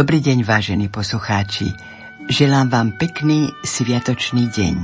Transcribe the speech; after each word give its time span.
Dobrý 0.00 0.24
deň, 0.24 0.48
vážení 0.48 0.88
poslucháči. 0.88 1.76
Želám 2.24 2.72
vám 2.72 2.88
pekný 2.96 3.52
sviatočný 3.60 4.48
deň. 4.48 4.76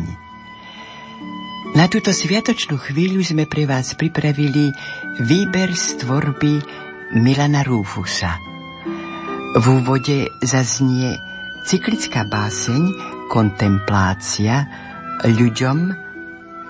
Na 1.72 1.88
túto 1.88 2.12
sviatočnú 2.12 2.76
chvíľu 2.76 3.24
sme 3.24 3.48
pre 3.48 3.64
vás 3.64 3.96
pripravili 3.96 4.76
výber 5.24 5.72
z 5.72 6.04
tvorby 6.04 6.60
Milana 7.16 7.64
Rúfusa. 7.64 8.36
V 9.56 9.64
úvode 9.80 10.28
zaznie 10.44 11.16
cyklická 11.64 12.28
báseň 12.28 12.82
Kontemplácia 13.32 14.68
ľuďom, 15.24 15.96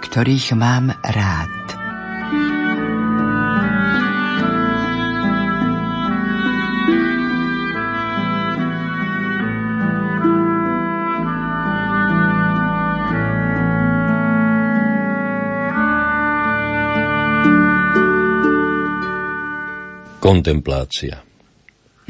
ktorých 0.07 0.55
mám 0.55 0.95
rád. 1.03 1.66
Kontemplácia. 20.27 21.23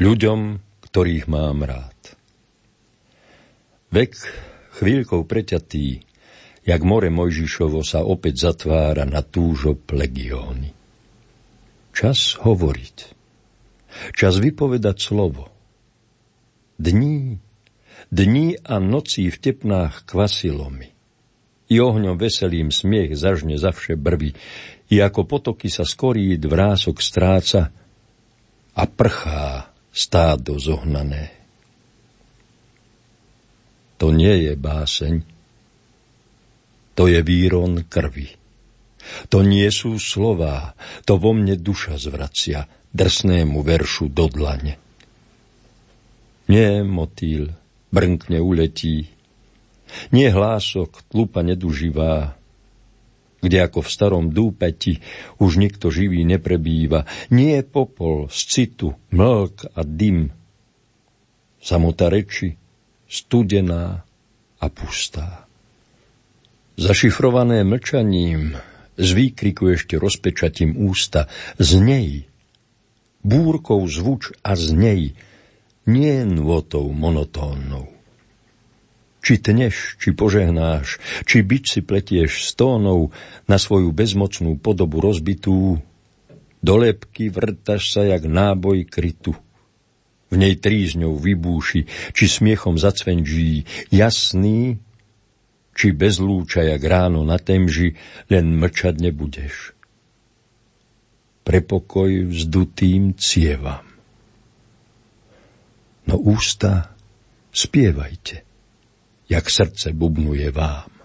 Ľuďom, 0.01 0.39
ktorých 0.81 1.29
mám 1.29 1.61
rád. 1.61 2.17
Vek 3.93 4.17
chvíľkou 4.73 5.21
preťatý, 5.21 6.01
jak 6.65 6.81
more 6.81 7.13
Mojžišovo 7.13 7.85
sa 7.85 8.01
opäť 8.01 8.49
zatvára 8.49 9.05
na 9.05 9.21
túžob 9.21 9.85
legióny. 9.93 10.73
Čas 11.93 12.41
hovoriť. 12.41 12.97
Čas 14.17 14.41
vypovedať 14.41 14.97
slovo. 14.97 15.53
Dní, 16.81 17.37
dní 18.09 18.57
a 18.65 18.81
nocí 18.81 19.29
v 19.29 19.37
tepnách 19.37 20.09
kvasilomy. 20.09 20.89
I 21.69 21.75
ohňom 21.77 22.17
veselým 22.17 22.73
smiech 22.73 23.13
zažne 23.13 23.61
zavše 23.61 23.93
brvy, 23.93 24.33
i 24.89 25.05
ako 25.05 25.21
potoky 25.29 25.69
sa 25.69 25.85
skorí 25.85 26.33
vrások 26.41 26.97
stráca, 26.97 27.85
a 28.77 28.83
prchá 28.85 29.73
stádo 29.89 30.61
zohnané. 30.61 31.33
To 33.97 34.13
nie 34.13 34.45
je 34.45 34.53
báseň, 34.53 35.25
to 36.93 37.09
je 37.09 37.19
výron 37.25 37.81
krvi. 37.89 38.37
To 39.33 39.41
nie 39.41 39.65
sú 39.73 39.97
slová, 39.97 40.77
to 41.09 41.17
vo 41.17 41.33
mne 41.33 41.57
duša 41.57 41.97
zvracia 41.97 42.69
drsnému 42.93 43.65
veršu 43.65 44.13
do 44.13 44.29
dlane. 44.29 44.77
Nie 46.45 46.85
motýl 46.85 47.57
brnkne 47.89 48.37
uletí, 48.37 49.09
nie 50.13 50.27
hlások 50.29 51.07
tlupa 51.09 51.41
neduživá, 51.41 52.37
kde 53.41 53.57
ako 53.63 53.85
v 53.85 53.89
starom 53.89 54.25
dúpeti 54.33 54.99
už 55.37 55.61
nikto 55.61 55.93
živý 55.93 56.25
neprebýva. 56.25 57.05
Nie 57.29 57.61
je 57.61 57.65
popol 57.65 58.29
z 58.33 58.39
citu, 58.49 58.97
mlk 59.13 59.77
a 59.77 59.81
dym. 59.85 60.33
Samota 61.61 62.09
reči, 62.09 62.57
studená 63.05 64.01
a 64.57 64.65
pustá. 64.73 65.45
Zašifrované 66.77 67.65
mlčaním, 67.65 68.57
z 68.97 69.09
výkriku 69.13 69.73
ešte 69.73 69.97
rozpečatím 69.97 70.77
ústa, 70.77 71.29
z 71.57 71.71
nej, 71.81 72.09
búrkou 73.25 73.81
zvuč 73.89 74.33
a 74.45 74.53
z 74.53 74.77
nej, 74.77 75.01
nie 75.89 76.15
nôtou 76.25 76.89
monotónnou. 76.93 77.96
Či 79.27 79.43
tneš, 79.43 79.99
či 79.99 80.15
požehnáš, 80.15 81.03
či 81.27 81.43
bič 81.43 81.75
si 81.75 81.81
pletieš 81.83 82.47
stónov 82.47 83.11
na 83.43 83.59
svoju 83.59 83.91
bezmocnú 83.91 84.55
podobu 84.55 85.03
rozbitú, 85.03 85.83
do 86.63 86.73
lepky 86.79 87.27
vrtaš 87.27 87.91
sa 87.91 88.07
jak 88.07 88.23
náboj 88.23 88.87
krytu. 88.87 89.35
V 90.31 90.39
nej 90.39 90.55
trízňou 90.55 91.19
vybúši, 91.19 91.83
či 92.15 92.23
smiechom 92.23 92.79
zacvenží, 92.79 93.67
jasný, 93.91 94.79
či 95.75 95.91
bez 95.91 96.23
lúča, 96.23 96.63
jak 96.63 96.79
ráno 96.87 97.27
na 97.27 97.35
temži, 97.35 97.99
len 98.31 98.55
mlčať 98.55 98.95
nebudeš. 99.03 99.75
Pre 101.43 101.59
pokoj 101.67 102.31
vzdutým 102.31 103.11
cievam. 103.19 103.83
No 106.07 106.15
ústa 106.15 106.95
spievajte 107.51 108.46
jak 109.29 109.49
srdce 109.49 109.93
bubnuje 109.93 110.51
vám. 110.51 110.96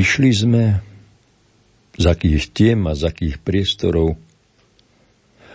Prišli 0.00 0.32
sme 0.32 0.80
z 1.92 2.04
akých 2.08 2.56
tiem 2.56 2.88
a 2.88 2.96
z 2.96 3.12
akých 3.12 3.36
priestorov, 3.36 4.16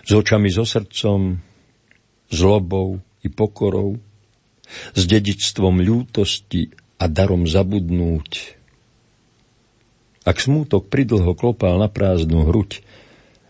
s 0.06 0.10
očami, 0.14 0.54
so 0.54 0.62
srdcom, 0.62 1.42
zlobou 2.30 3.02
i 3.26 3.28
pokorou, 3.34 3.98
s 4.94 5.02
dedičstvom 5.02 5.82
ľútosti 5.82 6.70
a 6.94 7.10
darom 7.10 7.50
zabudnúť. 7.50 8.54
Ak 10.22 10.38
smútok 10.38 10.94
pridlho 10.94 11.34
klopal 11.34 11.82
na 11.82 11.90
prázdnu 11.90 12.46
hruď, 12.46 12.86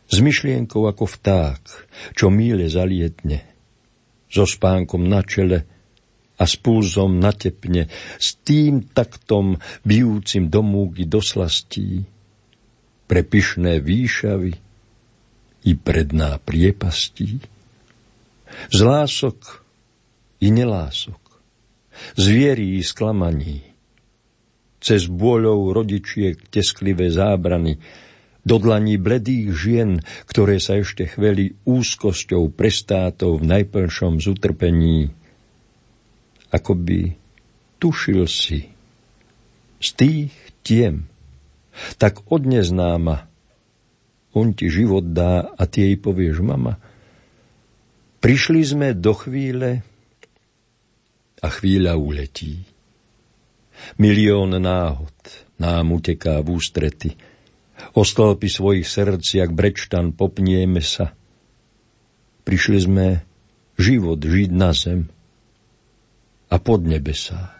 s 0.08 0.16
myšlienkou 0.16 0.80
ako 0.88 1.04
vták, 1.04 1.60
čo 2.16 2.32
míle 2.32 2.72
zalietne, 2.72 3.44
so 4.32 4.48
spánkom 4.48 5.04
na 5.04 5.20
čele, 5.20 5.68
a 6.36 6.44
s 6.44 6.54
púzom 6.60 7.16
natepne, 7.16 7.88
s 8.20 8.36
tým 8.44 8.92
taktom 8.92 9.56
bijúcim 9.82 10.52
do 10.52 10.60
múky 10.60 11.08
do 11.08 11.24
slastí, 11.24 12.04
pre 13.06 13.22
pyšné 13.22 13.78
výšavy 13.80 14.52
i 15.66 15.72
predná 15.78 16.38
priepastí. 16.42 17.38
Z 18.70 18.78
lások 18.82 19.62
i 20.42 20.50
nelások, 20.52 21.22
z 22.18 22.24
viery 22.30 22.78
i 22.78 22.82
sklamaní, 22.82 23.62
cez 24.82 25.10
bôľov 25.10 25.74
rodičiek 25.74 26.38
tesklivé 26.52 27.10
zábrany, 27.10 27.80
do 28.46 28.62
dlaní 28.62 28.94
bledých 28.94 29.46
žien, 29.50 29.90
ktoré 30.30 30.62
sa 30.62 30.78
ešte 30.78 31.10
chveli 31.10 31.58
úzkosťou 31.66 32.54
prestátov 32.54 33.42
v 33.42 33.50
najplnšom 33.58 34.22
zutrpení, 34.22 35.10
ako 36.50 36.72
by 36.78 37.00
tušil 37.82 38.26
si 38.30 38.70
z 39.82 39.88
tých 39.94 40.32
tiem, 40.64 41.06
tak 42.00 42.24
od 42.32 42.48
neznáma 42.48 43.28
on 44.36 44.52
ti 44.52 44.68
život 44.68 45.16
dá 45.16 45.48
a 45.56 45.62
ty 45.64 45.88
jej 45.88 45.96
povieš, 45.96 46.44
mama, 46.44 46.76
prišli 48.20 48.60
sme 48.64 48.88
do 48.92 49.16
chvíle 49.16 49.80
a 51.40 51.46
chvíľa 51.48 51.96
uletí. 51.96 52.64
Milión 54.00 54.56
náhod 54.56 55.16
nám 55.60 55.92
uteká 55.92 56.40
v 56.40 56.56
ústrety. 56.56 57.16
O 57.92 58.04
stĺpy 58.04 58.48
svojich 58.48 58.88
srdc, 58.88 59.24
jak 59.36 59.52
brečtan, 59.52 60.16
popnieme 60.16 60.80
sa. 60.80 61.12
Prišli 62.44 62.78
sme 62.80 63.06
život 63.76 64.20
žiť 64.20 64.50
na 64.52 64.72
zem– 64.72 65.08
a 66.50 66.58
pod 66.58 66.86
nebesá. 66.86 67.56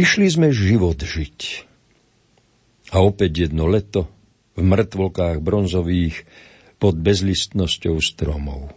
Prišli 0.00 0.32
sme 0.32 0.48
život 0.48 0.96
žiť. 0.96 1.68
A 2.96 3.04
opäť 3.04 3.44
jedno 3.44 3.68
leto 3.68 4.08
v 4.56 4.64
mŕtvolkách 4.64 5.44
bronzových 5.44 6.24
pod 6.80 6.96
bezlistnosťou 6.96 8.00
stromov. 8.00 8.72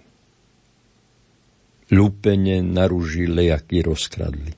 Lúpene 1.96 2.60
na 2.60 2.92
rúži 2.92 3.24
lejaky 3.24 3.88
rozkradli. 3.88 4.52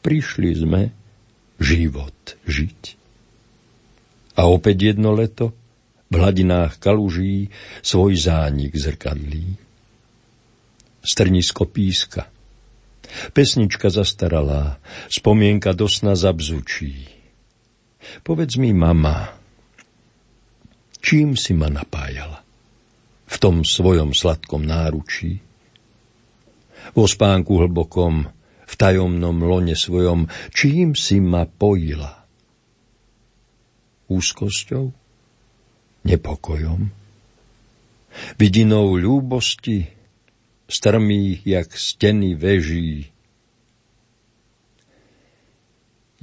Prišli 0.00 0.50
sme 0.56 0.88
život 1.60 2.40
žiť. 2.48 2.82
A 4.40 4.48
opäť 4.48 4.96
jedno 4.96 5.12
leto 5.12 5.52
v 6.08 6.16
hladinách 6.16 6.80
kaluží 6.80 7.52
svoj 7.84 8.16
zánik 8.16 8.72
zrkadlí. 8.72 9.52
Strnisko 11.04 11.68
píska, 11.68 12.24
pesnička 13.36 13.90
zastaralá, 13.90 14.78
spomienka 15.10 15.72
do 15.72 15.86
sna 15.90 16.14
zabzučí. 16.14 17.08
Povedz 18.20 18.60
mi, 18.60 18.76
mama, 18.76 19.32
čím 21.00 21.36
si 21.38 21.56
ma 21.56 21.72
napájala? 21.72 22.44
V 23.24 23.36
tom 23.40 23.64
svojom 23.64 24.12
sladkom 24.12 24.62
náručí? 24.62 25.40
Vo 26.92 27.08
spánku 27.08 27.64
hlbokom, 27.64 28.28
v 28.64 28.74
tajomnom 28.76 29.40
lone 29.40 29.72
svojom, 29.72 30.28
čím 30.52 30.92
si 30.92 31.18
ma 31.18 31.48
pojila? 31.48 32.28
Úzkosťou? 34.12 35.04
nepokojom, 36.04 36.92
vidinou 38.36 38.94
ľúbosti, 38.94 39.88
strmých 40.68 41.46
jak 41.46 41.68
steny 41.76 42.34
veží. 42.34 43.10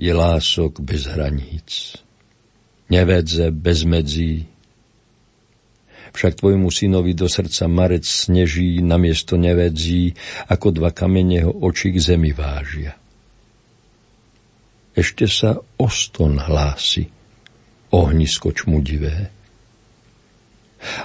Je 0.02 0.12
lások 0.14 0.82
bez 0.82 1.06
hraníc, 1.06 1.98
nevedze 2.90 3.54
bez 3.54 3.86
medzí. 3.86 4.50
Však 6.12 6.44
tvojmu 6.44 6.68
synovi 6.74 7.14
do 7.16 7.30
srdca 7.30 7.70
marec 7.72 8.04
sneží 8.04 8.84
namiesto 8.84 9.40
nevedzí, 9.40 10.12
ako 10.50 10.76
dva 10.76 10.92
kamene 10.92 11.48
ho 11.48 11.54
oči 11.54 11.94
k 11.96 12.02
zemi 12.02 12.36
vážia. 12.36 12.98
Ešte 14.92 15.24
sa 15.30 15.56
oston 15.80 16.36
hlási, 16.36 17.08
ohnisko 17.96 18.52
čmudivé 18.52 19.41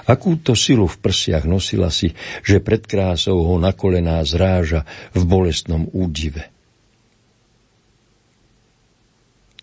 Akúto 0.09 0.57
silu 0.57 0.89
v 0.89 0.97
prsiach 0.97 1.45
nosila 1.45 1.93
si, 1.93 2.13
že 2.41 2.57
pred 2.57 2.81
krásou 2.83 3.45
ho 3.45 3.55
na 3.61 3.73
kolená 3.77 4.21
zráža 4.25 4.83
v 5.13 5.21
bolestnom 5.25 5.85
údive. 5.93 6.49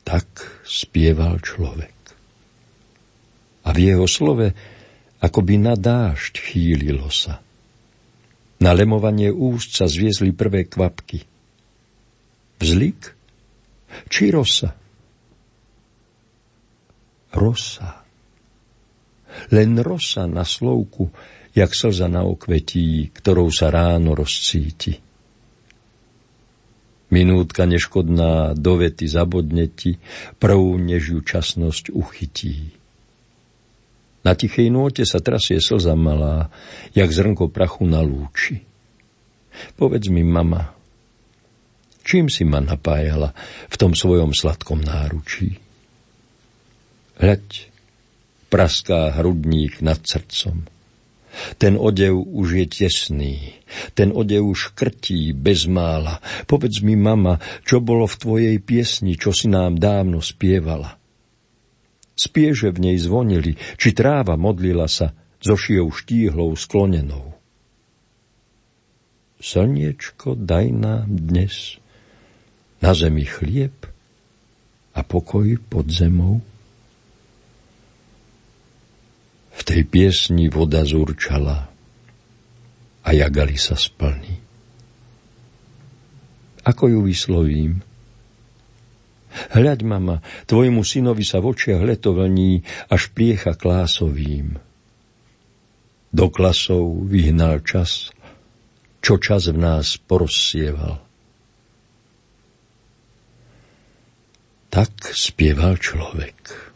Tak 0.06 0.26
spieval 0.62 1.42
človek. 1.42 1.96
A 3.64 3.72
v 3.72 3.78
jeho 3.90 4.06
slove 4.06 4.52
akoby 5.18 5.54
na 5.56 5.74
dážď 5.74 6.34
chýlilo 6.36 7.08
sa. 7.08 7.40
Na 8.60 8.76
lemovanie 8.76 9.32
úst 9.32 9.74
sa 9.74 9.88
zviezli 9.88 10.30
prvé 10.30 10.68
kvapky. 10.68 11.24
Vzlik 12.60 13.16
či 14.12 14.30
rosa? 14.30 14.76
Rosa 17.34 18.03
len 19.50 19.78
rosa 19.80 20.26
na 20.26 20.42
slovku, 20.42 21.10
jak 21.54 21.70
slza 21.70 22.10
na 22.10 22.26
okvetí, 22.26 23.14
ktorou 23.14 23.48
sa 23.54 23.70
ráno 23.70 24.18
rozcíti. 24.18 24.98
Minútka 27.14 27.62
neškodná 27.62 28.58
do 28.58 28.74
vety 28.74 29.06
zabodne 29.06 29.70
ti, 29.70 30.02
prvú 30.42 30.74
než 30.82 31.14
ju 31.14 31.20
časnosť 31.22 31.94
uchytí. 31.94 32.74
Na 34.26 34.34
tichej 34.34 34.72
nôte 34.72 35.06
sa 35.06 35.22
trasie 35.22 35.62
slza 35.62 35.94
malá, 35.94 36.50
jak 36.96 37.12
zrnko 37.12 37.52
prachu 37.52 37.86
na 37.86 38.02
lúči. 38.02 38.66
Povedz 39.78 40.10
mi, 40.10 40.26
mama, 40.26 40.74
čím 42.02 42.26
si 42.26 42.42
ma 42.42 42.58
napájala 42.58 43.30
v 43.70 43.76
tom 43.78 43.94
svojom 43.94 44.34
sladkom 44.34 44.82
náručí? 44.82 45.60
Hľaď, 47.20 47.73
praská 48.54 49.18
hrudník 49.18 49.82
nad 49.82 49.98
srdcom. 49.98 50.62
Ten 51.58 51.74
odev 51.74 52.14
už 52.14 52.62
je 52.62 52.66
tesný, 52.70 53.58
ten 53.98 54.14
odev 54.14 54.54
už 54.54 54.78
krtí 54.78 55.34
bezmála. 55.34 56.22
Povedz 56.46 56.78
mi, 56.86 56.94
mama, 56.94 57.42
čo 57.66 57.82
bolo 57.82 58.06
v 58.06 58.14
tvojej 58.14 58.56
piesni, 58.62 59.18
čo 59.18 59.34
si 59.34 59.50
nám 59.50 59.82
dávno 59.82 60.22
spievala. 60.22 60.94
Spieže 62.14 62.70
v 62.70 62.78
nej 62.78 62.96
zvonili, 63.02 63.58
či 63.74 63.90
tráva 63.90 64.38
modlila 64.38 64.86
sa 64.86 65.10
so 65.42 65.58
šijou 65.58 65.90
štíhlou 65.90 66.54
sklonenou. 66.54 67.34
Slniečko, 69.42 70.38
daj 70.38 70.70
nám 70.70 71.10
dnes 71.10 71.82
na 72.78 72.94
zemi 72.94 73.26
chlieb 73.26 73.74
a 74.94 75.02
pokoj 75.02 75.58
pod 75.66 75.90
zemou. 75.90 76.38
V 79.53 79.53
tej 79.64 79.82
piesni 79.88 80.52
voda 80.52 80.84
zurčala 80.84 81.68
a 83.04 83.08
jagali 83.12 83.56
sa 83.56 83.76
splní. 83.76 84.40
Ako 86.64 86.88
ju 86.88 87.00
vyslovím? 87.04 87.84
Hľaď, 89.34 89.80
mama, 89.84 90.22
tvojmu 90.46 90.86
synovi 90.86 91.26
sa 91.26 91.42
v 91.42 91.52
očiach 91.52 91.82
leto 91.82 92.14
vlní, 92.14 92.62
až 92.88 93.10
priecha 93.10 93.58
klásovým. 93.58 94.56
Do 96.14 96.30
klasov 96.30 97.10
vyhnal 97.10 97.66
čas, 97.66 98.14
čo 99.02 99.18
čas 99.18 99.50
v 99.50 99.58
nás 99.58 99.98
porozsieval. 99.98 101.02
Tak 104.70 104.90
spieval 105.10 105.76
človek. 105.82 106.73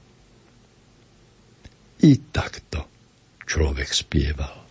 I 1.98 2.14
takto 2.30 2.86
človek 3.42 3.90
spieval. 3.90 4.67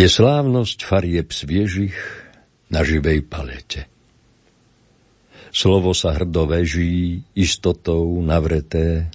Je 0.00 0.08
slávnosť 0.08 0.88
farieb 0.88 1.28
sviežich 1.28 1.92
na 2.72 2.80
živej 2.80 3.20
palete. 3.20 3.84
Slovo 5.52 5.92
sa 5.92 6.16
hrdo 6.16 6.48
veží, 6.48 7.20
istotou 7.36 8.08
navreté, 8.24 9.12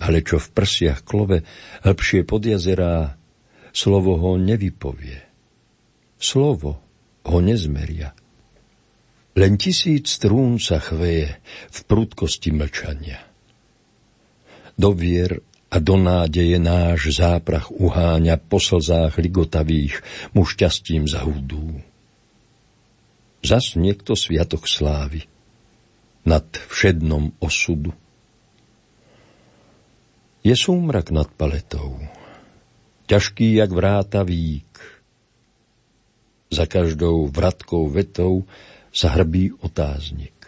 ale 0.00 0.24
čo 0.24 0.40
v 0.40 0.48
prsiach 0.48 1.04
klove 1.04 1.44
hĺbšie 1.84 2.24
pod 2.24 2.40
jazerá, 2.40 3.20
slovo 3.76 4.16
ho 4.16 4.40
nevypovie. 4.40 5.20
Slovo 6.16 6.80
ho 7.28 7.38
nezmeria. 7.44 8.16
Len 9.36 9.60
tisíc 9.60 10.08
strún 10.08 10.56
sa 10.56 10.80
chveje 10.80 11.36
v 11.68 11.78
prudkosti 11.84 12.48
mlčania. 12.48 13.20
Do 14.80 14.96
vier 14.96 15.36
a 15.74 15.82
do 15.82 15.98
nádeje 15.98 16.54
náš 16.62 17.18
záprach 17.18 17.74
uháňa 17.74 18.38
po 18.38 18.62
slzách 18.62 19.18
ligotavých 19.18 20.06
mu 20.30 20.46
šťastím 20.46 21.10
zahudú. 21.10 21.82
Zas 23.42 23.74
niekto 23.74 24.14
sviatok 24.14 24.70
slávy 24.70 25.26
nad 26.22 26.46
všednom 26.70 27.34
osudu. 27.42 27.90
Je 30.46 30.54
súmrak 30.54 31.10
nad 31.10 31.26
paletou, 31.34 31.98
ťažký 33.10 33.58
jak 33.58 33.74
vráta 33.74 34.22
vík. 34.22 34.78
Za 36.54 36.70
každou 36.70 37.26
vratkou 37.26 37.90
vetou 37.90 38.46
sa 38.94 39.10
hrbí 39.10 39.50
otáznik. 39.58 40.38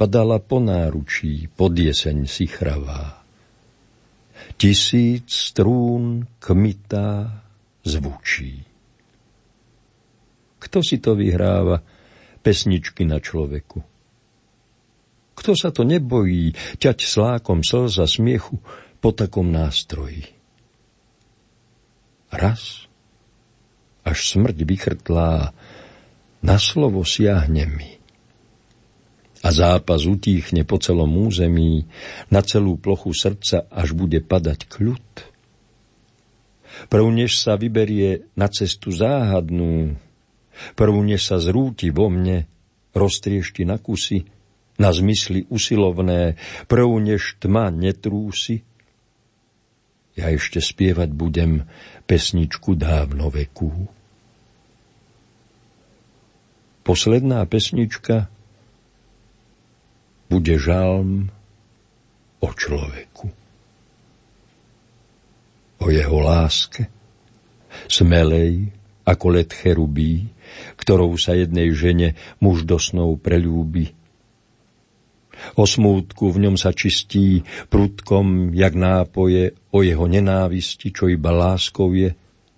Padala 0.00 0.40
po 0.40 0.64
náručí, 0.64 1.52
pod 1.52 1.76
jeseň 1.76 2.24
si 2.24 2.48
chravá 2.48 3.25
tisíc 4.54 5.50
strún 5.50 6.30
kmitá 6.38 7.42
zvučí. 7.82 8.62
Kto 10.62 10.78
si 10.82 11.02
to 11.02 11.18
vyhráva 11.18 11.82
pesničky 12.40 13.02
na 13.02 13.18
človeku? 13.18 13.82
Kto 15.36 15.52
sa 15.52 15.68
to 15.74 15.84
nebojí 15.84 16.54
ťať 16.80 16.98
slákom 17.02 17.60
slza 17.66 18.08
smiechu 18.08 18.62
po 19.02 19.10
takom 19.12 19.52
nástroji? 19.52 20.24
Raz, 22.32 22.88
až 24.02 24.18
smrť 24.32 24.58
vychrtlá, 24.64 25.52
na 26.40 26.56
slovo 26.62 27.02
siahne 27.02 27.66
mi 27.68 27.95
a 29.46 29.54
zápas 29.54 30.02
utíchne 30.10 30.66
po 30.66 30.82
celom 30.82 31.14
území, 31.22 31.86
na 32.34 32.42
celú 32.42 32.74
plochu 32.82 33.14
srdca, 33.14 33.70
až 33.70 33.94
bude 33.94 34.18
padať 34.18 34.66
kľud. 34.66 35.06
Prv 36.90 37.06
než 37.14 37.38
sa 37.38 37.54
vyberie 37.54 38.26
na 38.34 38.50
cestu 38.50 38.90
záhadnú, 38.90 39.94
prv 40.74 40.94
než 40.98 41.30
sa 41.30 41.38
zrúti 41.38 41.94
vo 41.94 42.10
mne, 42.10 42.50
roztriešti 42.90 43.62
na 43.62 43.78
kusy, 43.78 44.26
na 44.82 44.90
zmysly 44.90 45.46
usilovné, 45.46 46.34
prv 46.66 46.90
než 46.98 47.38
tma 47.38 47.70
netrúsi, 47.70 48.66
ja 50.18 50.26
ešte 50.34 50.58
spievať 50.58 51.14
budem 51.14 51.70
pesničku 52.10 52.74
dávno 52.74 53.30
veku. 53.30 53.70
Posledná 56.82 57.46
pesnička 57.46 58.26
bude 60.26 60.54
žalm 60.58 61.30
o 62.42 62.48
človeku. 62.50 63.26
O 65.76 65.86
jeho 65.92 66.18
láske, 66.24 66.88
smelej 67.86 68.72
ako 69.06 69.26
let 69.38 69.54
cherubí, 69.54 70.26
ktorou 70.74 71.14
sa 71.14 71.36
jednej 71.36 71.70
žene 71.76 72.18
muž 72.42 72.66
do 72.66 72.80
snov 72.80 73.22
preľúbi. 73.22 73.94
O 75.54 75.68
smútku 75.68 76.32
v 76.32 76.48
ňom 76.48 76.56
sa 76.56 76.72
čistí 76.72 77.44
prudkom, 77.68 78.56
jak 78.56 78.72
nápoje, 78.72 79.52
o 79.70 79.84
jeho 79.84 80.08
nenávisti, 80.08 80.90
čo 80.90 81.12
iba 81.12 81.28
láskou 81.28 81.92
je, 81.92 82.16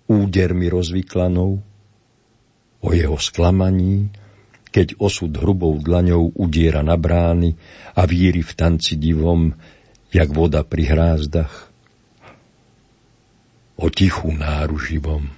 údermi 0.09 0.71
rozvyklanou, 0.71 1.51
o 2.79 2.89
jeho 2.95 3.19
sklamaní, 3.19 4.09
keď 4.69 5.01
osud 5.01 5.33
hrubou 5.33 5.77
dlaňou 5.81 6.37
udiera 6.37 6.85
na 6.85 6.93
brány 6.93 7.57
a 7.97 8.05
víri 8.05 8.45
v 8.45 8.53
tanci 8.53 9.01
divom, 9.01 9.53
jak 10.13 10.29
voda 10.29 10.61
pri 10.61 10.83
hrázdach. 10.85 11.69
O 13.79 13.87
tichú 13.89 14.29
náru 14.29 14.77
živom, 14.77 15.31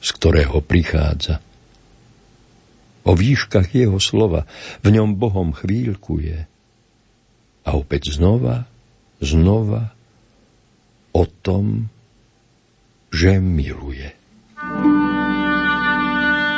z 0.00 0.08
ktorého 0.16 0.64
prichádza. 0.64 1.42
O 3.06 3.12
výškach 3.14 3.74
jeho 3.76 4.00
slova, 4.00 4.48
v 4.82 4.88
ňom 4.98 5.14
Bohom 5.14 5.52
chvíľkuje. 5.54 6.48
A 7.66 7.70
opäť 7.74 8.14
znova, 8.14 8.66
znova 9.18 9.94
o 11.12 11.24
tom, 11.26 11.90
že 13.10 13.38
miluje. 13.38 14.14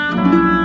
thank 0.08 0.52
you 0.52 0.57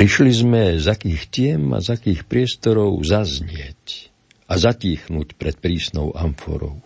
Prišli 0.00 0.32
sme 0.32 0.80
z 0.80 0.96
akých 0.96 1.28
tiem 1.28 1.76
a 1.76 1.84
z 1.84 1.92
akých 1.92 2.24
priestorov 2.24 3.04
zaznieť 3.04 4.08
a 4.48 4.56
zatíchnuť 4.56 5.36
pred 5.36 5.60
prísnou 5.60 6.16
amforou. 6.16 6.80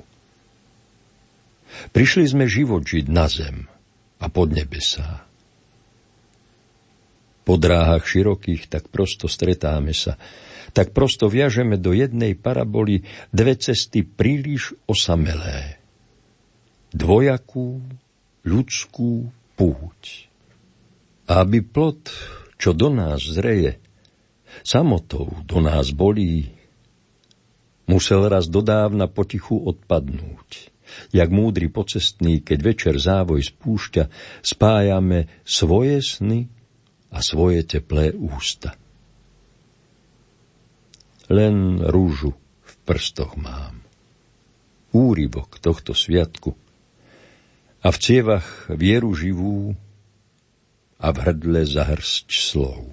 Prišli 1.94 2.26
sme 2.26 2.50
život 2.50 2.83
žiť 2.83 3.06
na 3.06 3.30
zem 3.30 3.71
a 4.18 4.26
pod 4.26 4.50
nebesá. 4.50 5.23
Po 7.47 7.54
dráhach 7.54 8.02
širokých 8.02 8.66
tak 8.66 8.90
prosto 8.90 9.30
stretáme 9.30 9.94
sa, 9.94 10.18
tak 10.75 10.90
prosto 10.90 11.30
viažeme 11.30 11.78
do 11.78 11.94
jednej 11.94 12.35
paraboly 12.35 13.06
dve 13.30 13.54
cesty 13.54 14.02
príliš 14.02 14.75
osamelé. 14.90 15.78
Dvojakú, 16.90 17.78
ľudskú 18.42 19.30
púť. 19.54 20.26
Aby 21.30 21.62
plot 21.62 22.11
čo 22.64 22.73
do 22.73 22.88
nás 22.88 23.21
zreje, 23.21 23.76
samotou 24.64 25.28
do 25.44 25.61
nás 25.61 25.92
bolí, 25.92 26.49
musel 27.85 28.25
raz 28.25 28.49
dodávna 28.49 29.04
potichu 29.04 29.61
odpadnúť. 29.68 30.73
Jak 31.12 31.28
múdry 31.28 31.68
pocestný, 31.68 32.40
keď 32.40 32.59
večer 32.64 32.94
závoj 32.97 33.44
spúšťa, 33.44 34.09
spájame 34.40 35.28
svoje 35.44 36.00
sny 36.00 36.49
a 37.12 37.21
svoje 37.21 37.68
teplé 37.68 38.16
ústa. 38.16 38.73
Len 41.28 41.85
rúžu 41.85 42.33
v 42.64 42.73
prstoch 42.88 43.37
mám. 43.37 43.85
Úrivok 44.97 45.61
tohto 45.61 45.92
sviatku 45.92 46.56
a 47.85 47.92
v 47.92 47.99
cievach 48.00 48.73
vieru 48.73 49.12
živú 49.12 49.76
a 51.04 51.12
v 51.12 51.16
hrdle 51.20 51.68
zahrsť 51.68 52.26
slov. 52.32 52.88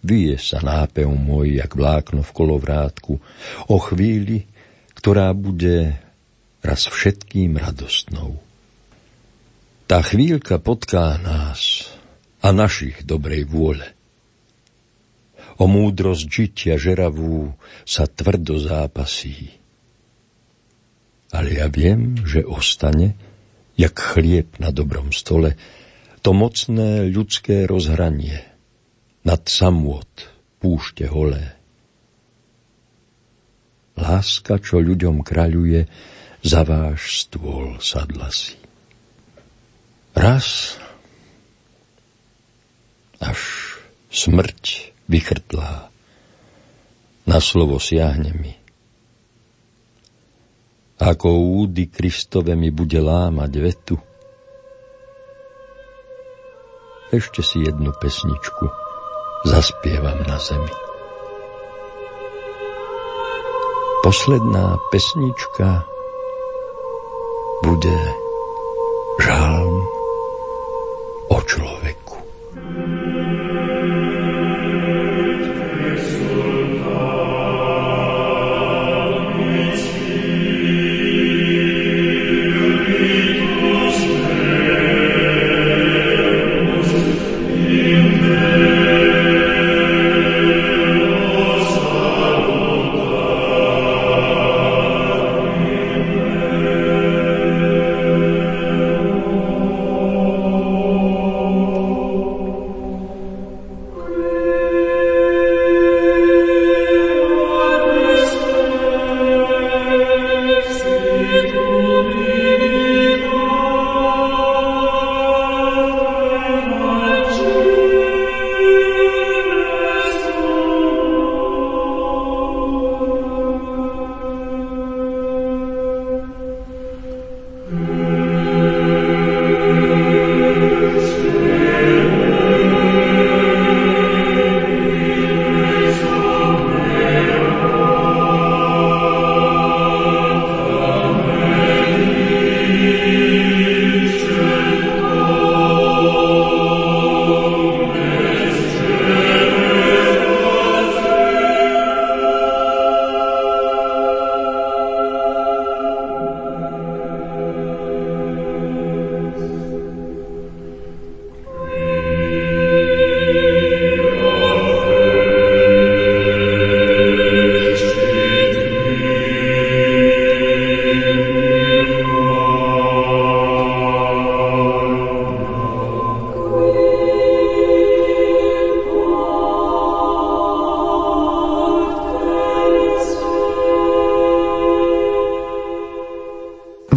Vyje 0.00 0.40
sa 0.40 0.64
nápev 0.64 1.04
môj, 1.04 1.60
jak 1.60 1.76
vlákno 1.76 2.24
v 2.24 2.32
kolovrátku, 2.32 3.12
o 3.68 3.76
chvíli, 3.76 4.48
ktorá 4.96 5.36
bude 5.36 6.00
raz 6.64 6.88
všetkým 6.88 7.60
radostnou. 7.60 8.40
Tá 9.84 10.00
chvíľka 10.00 10.56
potká 10.56 11.20
nás 11.20 11.92
a 12.40 12.56
našich 12.56 13.04
dobrej 13.04 13.44
vôle. 13.44 13.84
O 15.58 15.66
múdrosť 15.66 16.24
žitia 16.24 16.74
žeravú 16.78 17.52
sa 17.82 18.06
tvrdo 18.06 18.62
zápasí. 18.62 19.58
Ale 21.34 21.58
ja 21.58 21.66
viem, 21.66 22.22
že 22.22 22.46
ostane, 22.46 23.18
jak 23.74 23.98
chlieb 23.98 24.56
na 24.62 24.70
dobrom 24.70 25.10
stole, 25.10 25.58
to 26.18 26.34
mocné 26.34 27.06
ľudské 27.08 27.64
rozhranie 27.64 28.42
nad 29.22 29.42
samôt 29.46 30.08
púšte 30.58 31.06
holé. 31.06 31.54
Láska, 33.98 34.62
čo 34.62 34.78
ľuďom 34.78 35.26
kraľuje, 35.26 35.90
za 36.42 36.62
váš 36.62 37.26
stôl 37.26 37.82
sadla 37.82 38.30
si. 38.30 38.54
Raz 40.14 40.78
až 43.18 43.38
smrť 44.10 44.94
vychrtlá, 45.10 45.90
na 47.26 47.38
slovo 47.42 47.82
siahne 47.82 48.32
mi. 48.38 48.54
Ako 50.98 51.62
údy 51.62 51.90
Kristove 51.90 52.58
mi 52.58 52.74
bude 52.74 52.98
lámať 52.98 53.52
vetu, 53.58 53.96
ešte 57.12 57.40
si 57.40 57.64
jednu 57.64 57.92
pesničku 57.96 58.68
zaspievam 59.48 60.18
na 60.28 60.36
zemi. 60.36 60.72
Posledná 64.04 64.80
pesnička 64.88 65.84
bude 67.64 67.98
žalm 69.20 69.67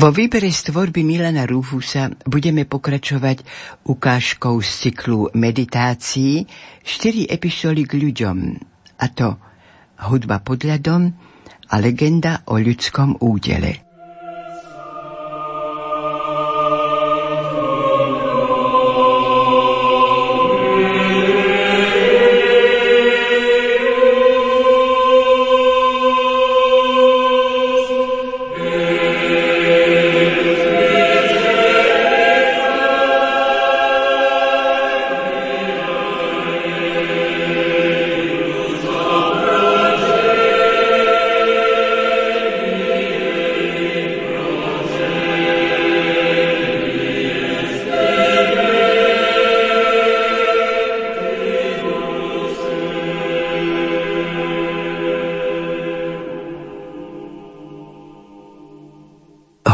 Vo 0.01 0.09
výbere 0.09 0.49
z 0.49 0.73
tvorby 0.73 1.05
Milana 1.05 1.45
Rúfusa 1.45 2.09
budeme 2.25 2.65
pokračovať 2.65 3.45
ukážkou 3.85 4.57
z 4.57 4.69
cyklu 4.89 5.29
meditácií 5.37 6.41
4 6.81 7.29
epizódy 7.29 7.85
k 7.85 8.01
ľuďom, 8.01 8.37
a 8.97 9.05
to 9.13 9.37
Hudba 10.01 10.41
pod 10.41 10.65
ľadom 10.65 11.05
a 11.69 11.75
legenda 11.77 12.41
o 12.49 12.57
ľudskom 12.57 13.21
údele. 13.21 13.90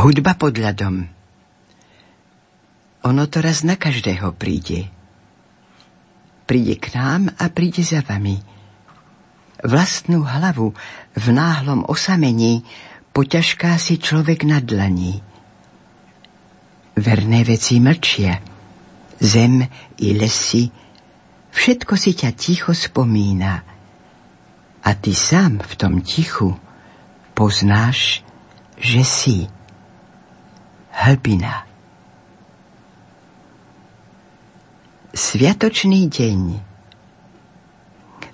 Hudba 0.07 0.39
pod 0.39 0.55
ľadom. 0.55 1.03
Ono 3.11 3.23
to 3.27 3.43
raz 3.43 3.67
na 3.67 3.75
každého 3.75 4.31
príde. 4.39 4.87
Príde 6.47 6.79
k 6.79 6.95
nám 6.95 7.27
a 7.35 7.51
príde 7.51 7.83
za 7.83 7.99
vami. 7.99 8.39
Vlastnú 9.67 10.23
hlavu 10.23 10.71
v 11.11 11.25
náhlom 11.27 11.83
osamení 11.91 12.63
poťažká 13.11 13.75
si 13.75 13.99
človek 13.99 14.47
na 14.47 14.63
dlani. 14.63 15.19
Verné 16.95 17.43
veci 17.43 17.83
mlčia. 17.83 18.39
Zem 19.19 19.59
i 19.99 20.15
lesy, 20.15 20.71
všetko 21.51 21.99
si 21.99 22.15
ťa 22.15 22.31
ticho 22.31 22.71
spomína. 22.71 23.59
A 24.87 24.89
ty 24.95 25.11
sám 25.11 25.59
v 25.67 25.73
tom 25.75 25.99
tichu 25.99 26.55
poznáš, 27.35 28.23
že 28.79 29.03
si 29.03 29.51
hlbina. 30.97 31.69
Sviatočný 35.13 36.09
deň 36.09 36.41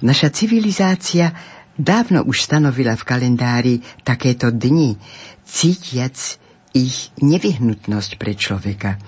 Naša 0.04 0.36
civilizácia 0.36 1.32
dávno 1.80 2.28
už 2.28 2.44
stanovila 2.44 3.00
v 3.00 3.08
kalendári 3.08 3.76
takéto 4.04 4.52
dni, 4.52 5.00
cítiac 5.48 6.40
ich 6.76 7.08
nevyhnutnosť 7.24 8.12
pre 8.20 8.36
človeka. 8.36 9.00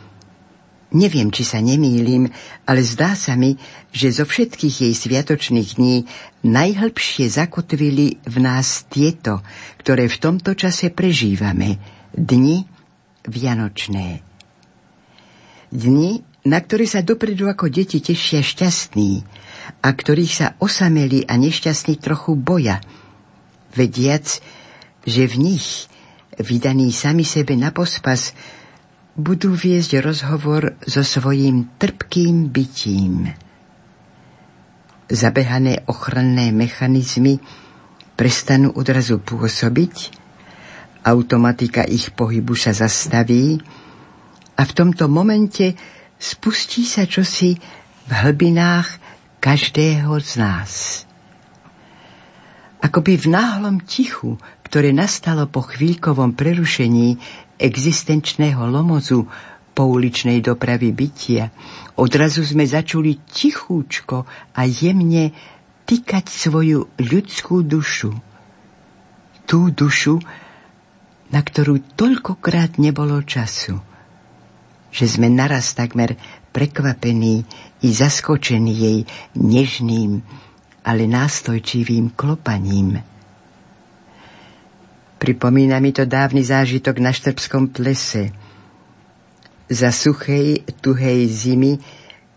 Neviem, 0.95 1.27
či 1.35 1.43
sa 1.43 1.59
nemýlim, 1.59 2.31
ale 2.63 2.79
zdá 2.79 3.11
sa 3.19 3.35
mi, 3.35 3.59
že 3.91 4.15
zo 4.15 4.23
všetkých 4.23 4.87
jej 4.87 4.93
sviatočných 4.95 5.75
dní 5.75 6.07
najhlbšie 6.47 7.27
zakotvili 7.27 8.23
v 8.23 8.35
nás 8.39 8.87
tieto, 8.87 9.43
ktoré 9.83 10.07
v 10.07 10.15
tomto 10.15 10.55
čase 10.55 10.95
prežívame. 10.95 11.75
Dni 12.15 12.74
vianočné. 13.27 14.21
Dni, 15.73 16.23
na 16.45 16.61
ktoré 16.61 16.85
sa 16.85 17.01
dopredu 17.01 17.49
ako 17.49 17.67
deti 17.73 17.99
tešia 17.99 18.45
šťastní 18.45 19.25
a 19.81 19.89
ktorých 19.89 20.33
sa 20.33 20.47
osameli 20.61 21.25
a 21.25 21.33
nešťastní 21.35 21.97
trochu 21.97 22.37
boja, 22.37 22.79
vediac, 23.73 24.39
že 25.03 25.23
v 25.25 25.35
nich, 25.41 25.89
vydaní 26.37 26.93
sami 26.93 27.25
sebe 27.25 27.57
na 27.57 27.73
pospas, 27.73 28.31
budú 29.15 29.55
viesť 29.55 30.03
rozhovor 30.03 30.75
so 30.83 31.01
svojím 31.01 31.75
trpkým 31.79 32.51
bytím. 32.51 33.31
Zabehané 35.05 35.85
ochranné 35.85 36.49
mechanizmy 36.51 37.39
prestanú 38.17 38.73
odrazu 38.73 39.21
pôsobiť 39.21 40.24
automatika 41.05 41.85
ich 41.85 42.09
pohybu 42.17 42.57
sa 42.57 42.73
zastaví 42.73 43.61
a 44.57 44.61
v 44.65 44.71
tomto 44.73 45.05
momente 45.05 45.77
spustí 46.17 46.81
sa 46.81 47.05
čosi 47.05 47.53
v 48.09 48.11
hlbinách 48.11 48.89
každého 49.37 50.09
z 50.17 50.31
nás. 50.41 50.71
Akoby 52.81 53.21
v 53.21 53.27
náhlom 53.29 53.85
tichu, 53.85 54.41
ktoré 54.65 54.89
nastalo 54.89 55.45
po 55.45 55.61
chvíľkovom 55.61 56.33
prerušení 56.33 57.21
existenčného 57.61 58.65
lomozu 58.65 59.29
pouličnej 59.77 60.41
dopravy 60.41 60.89
bytia, 60.89 61.53
odrazu 61.97 62.41
sme 62.41 62.65
začuli 62.65 63.21
tichúčko 63.25 64.25
a 64.57 64.61
jemne 64.65 65.33
tykať 65.85 66.25
svoju 66.25 66.97
ľudskú 66.97 67.61
dušu. 67.61 68.11
Tú 69.45 69.69
dušu, 69.69 70.17
na 71.35 71.43
ktorú 71.43 71.83
toľkokrát 71.99 72.79
nebolo 72.79 73.19
času, 73.19 73.75
že 74.87 75.03
sme 75.03 75.27
naraz 75.27 75.75
takmer 75.75 76.15
prekvapení 76.55 77.43
i 77.83 77.89
zaskočení 77.91 78.71
jej 78.71 78.99
nežným, 79.35 80.23
ale 80.87 81.03
nástojčivým 81.11 82.15
klopaním. 82.15 83.03
Pripomína 85.19 85.83
mi 85.83 85.91
to 85.91 86.07
dávny 86.07 86.39
zážitok 86.39 87.03
na 87.03 87.11
Štrbskom 87.11 87.67
plese. 87.67 88.31
Za 89.67 89.91
suchej, 89.91 90.63
tuhej 90.79 91.27
zimy 91.27 91.83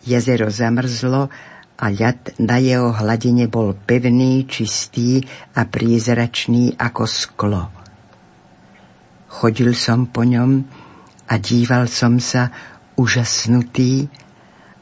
jazero 0.03 0.51
zamrzlo 0.51 1.31
a 1.79 1.87
ľad 1.87 2.35
na 2.43 2.59
jeho 2.59 2.91
hladine 2.91 3.47
bol 3.47 3.79
pevný, 3.79 4.43
čistý 4.51 5.23
a 5.55 5.63
priezračný 5.63 6.75
ako 6.75 7.05
sklo. 7.07 7.78
Chodil 9.29 9.77
som 9.77 10.09
po 10.09 10.25
ňom 10.25 10.65
a 11.29 11.35
díval 11.37 11.85
som 11.87 12.17
sa 12.17 12.49
úžasnutý, 12.97 14.09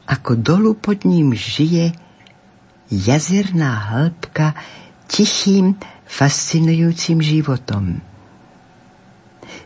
ako 0.07 0.39
dolu 0.39 0.71
pod 0.79 1.03
ním 1.03 1.35
žije 1.35 1.91
jazerná 2.87 3.91
hĺbka 3.91 4.55
tichým, 5.11 5.75
fascinujúcim 6.07 7.19
životom. 7.19 7.99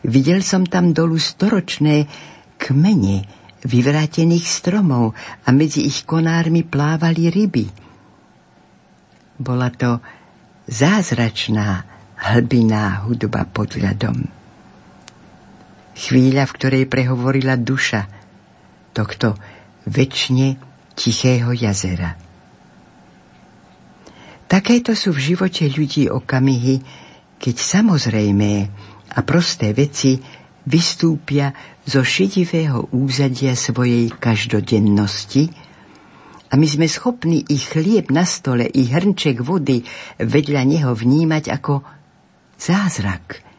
Videl 0.02 0.42
som 0.42 0.66
tam 0.66 0.98
dolu 0.98 1.22
storočné 1.22 2.10
kmene 2.58 3.26
vyvrátených 3.62 4.46
stromov 4.50 5.14
a 5.46 5.54
medzi 5.54 5.86
ich 5.86 6.10
konármi 6.10 6.66
plávali 6.66 7.30
ryby. 7.30 7.70
Bola 9.38 9.70
to 9.70 10.02
zázračná 10.66 11.86
hlbiná 12.18 13.06
hudba 13.06 13.46
pod 13.46 13.78
ľadom. 13.78 14.41
Chvíľa, 16.02 16.50
v 16.50 16.56
ktorej 16.58 16.84
prehovorila 16.90 17.62
duša 17.62 18.10
tohto 18.90 19.38
väčšine 19.86 20.58
tichého 20.98 21.54
jazera. 21.54 22.18
Takéto 24.50 24.98
sú 24.98 25.14
v 25.14 25.32
živote 25.32 25.70
ľudí 25.70 26.10
okamihy, 26.10 26.82
keď 27.38 27.56
samozrejmé 27.56 28.54
a 29.14 29.20
prosté 29.22 29.78
veci 29.78 30.18
vystúpia 30.66 31.54
zo 31.86 32.02
šidivého 32.02 32.90
úzadia 32.98 33.54
svojej 33.54 34.10
každodennosti 34.10 35.54
a 36.50 36.58
my 36.58 36.66
sme 36.66 36.90
schopní 36.90 37.46
ich 37.46 37.78
chlieb 37.78 38.10
na 38.10 38.26
stole, 38.26 38.66
i 38.66 38.90
hrnček 38.90 39.46
vody 39.46 39.86
vedľa 40.18 40.62
neho 40.66 40.92
vnímať 40.98 41.46
ako 41.62 41.86
zázrak– 42.58 43.26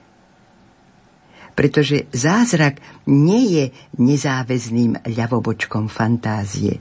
pretože 1.52 2.08
zázrak 2.10 2.80
nie 3.08 3.42
je 3.52 3.64
nezáväzným 4.00 5.04
ľavobočkom 5.04 5.92
fantázie, 5.92 6.80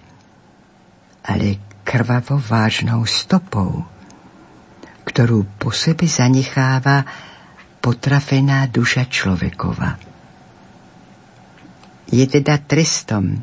ale 1.27 1.59
krvavo 1.83 2.39
vážnou 2.39 3.03
stopou, 3.03 3.83
ktorú 5.03 5.43
po 5.59 5.75
sebe 5.75 6.07
zanecháva 6.07 7.03
potrafená 7.83 8.69
duša 8.71 9.09
človekova. 9.11 9.99
Je 12.11 12.23
teda 12.27 12.59
trestom 12.63 13.39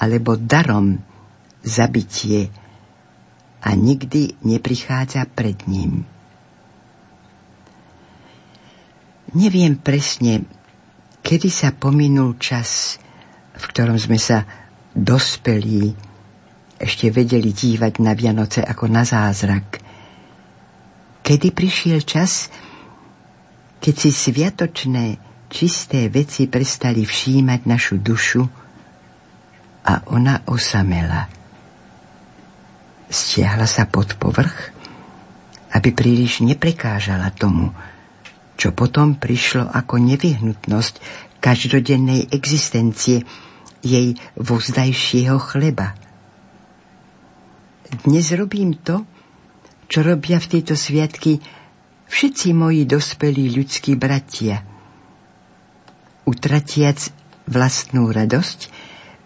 alebo 0.00 0.36
darom 0.36 1.00
zabitie 1.60 2.48
a 3.60 3.76
nikdy 3.76 4.40
neprichádza 4.40 5.28
pred 5.28 5.68
ním. 5.68 6.08
Neviem 9.30 9.78
presne, 9.78 10.46
Kedy 11.20 11.52
sa 11.52 11.68
pominul 11.76 12.40
čas, 12.40 12.96
v 13.52 13.64
ktorom 13.68 14.00
sme 14.00 14.16
sa 14.16 14.48
dospelí 14.96 15.92
ešte 16.80 17.12
vedeli 17.12 17.52
dívať 17.52 18.00
na 18.00 18.16
Vianoce 18.16 18.64
ako 18.64 18.88
na 18.88 19.04
zázrak. 19.04 19.84
Kedy 21.20 21.52
prišiel 21.52 22.00
čas, 22.00 22.48
keď 23.84 23.94
si 24.00 24.10
sviatočné, 24.10 25.20
čisté 25.52 26.08
veci 26.08 26.48
prestali 26.48 27.04
všímať 27.04 27.60
našu 27.68 28.00
dušu 28.00 28.42
a 29.84 29.92
ona 30.08 30.40
osamela. 30.48 31.28
Stiahla 33.12 33.68
sa 33.68 33.84
pod 33.84 34.16
povrch, 34.16 34.72
aby 35.76 35.92
príliš 35.92 36.40
neprekážala 36.40 37.28
tomu, 37.36 37.76
čo 38.60 38.76
potom 38.76 39.16
prišlo 39.16 39.72
ako 39.72 39.96
nevyhnutnosť 39.96 40.94
každodennej 41.40 42.28
existencie 42.28 43.24
jej 43.80 44.12
vozdajšieho 44.36 45.40
chleba. 45.40 45.96
Dnes 48.04 48.28
robím 48.36 48.76
to, 48.76 49.08
čo 49.88 50.04
robia 50.04 50.36
v 50.36 50.60
tejto 50.60 50.76
sviatky 50.76 51.40
všetci 52.12 52.52
moji 52.52 52.84
dospelí 52.84 53.48
ľudskí 53.56 53.96
bratia. 53.96 54.60
Utratiac 56.28 57.00
vlastnú 57.48 58.12
radosť, 58.12 58.68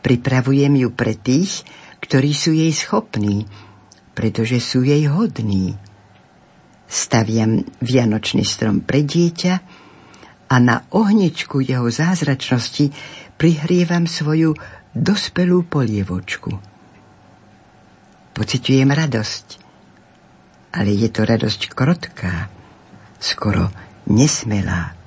pripravujem 0.01 0.87
ju 0.87 0.89
pre 0.95 1.19
tých, 1.19 1.67
ktorí 2.01 2.31
sú 2.33 2.55
jej 2.55 2.71
schopní, 2.71 3.51
pretože 4.15 4.63
sú 4.63 4.87
jej 4.87 5.11
hodní. 5.11 5.77
Staviam 6.95 7.67
vianočný 7.83 8.47
strom 8.47 8.87
pre 8.87 9.03
dieťa 9.03 9.55
a 10.47 10.55
na 10.63 10.87
ohnečku 10.95 11.59
jeho 11.59 11.91
zázračnosti 11.91 12.95
prihrievam 13.35 14.07
svoju 14.07 14.55
dospelú 14.95 15.67
polievočku 15.67 16.75
pociťujem 18.35 18.91
radosť. 18.91 19.47
Ale 20.75 20.91
je 20.91 21.09
to 21.09 21.23
radosť 21.23 21.71
krotká, 21.71 22.51
skoro 23.23 23.71
nesmelá. 24.11 24.99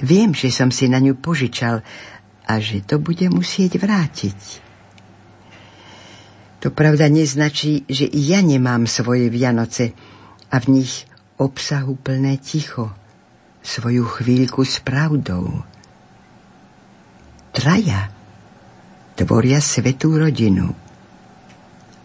Viem, 0.00 0.32
že 0.32 0.48
som 0.48 0.72
si 0.72 0.88
na 0.88 0.96
ňu 0.96 1.20
požičal 1.20 1.84
a 2.48 2.52
že 2.56 2.80
to 2.80 2.96
bude 2.96 3.28
musieť 3.28 3.76
vrátiť. 3.76 4.40
To 6.64 6.72
pravda 6.72 7.12
neznačí, 7.12 7.84
že 7.86 8.08
i 8.08 8.32
ja 8.32 8.40
nemám 8.40 8.88
svoje 8.88 9.28
Vianoce 9.28 9.92
a 10.48 10.56
v 10.60 10.80
nich 10.80 11.04
obsahu 11.36 11.94
plné 12.00 12.40
ticho, 12.40 12.90
svoju 13.62 14.04
chvíľku 14.08 14.64
s 14.64 14.80
pravdou. 14.80 15.62
Traja 17.52 18.08
tvoria 19.18 19.60
svetú 19.60 20.16
rodinu 20.16 20.72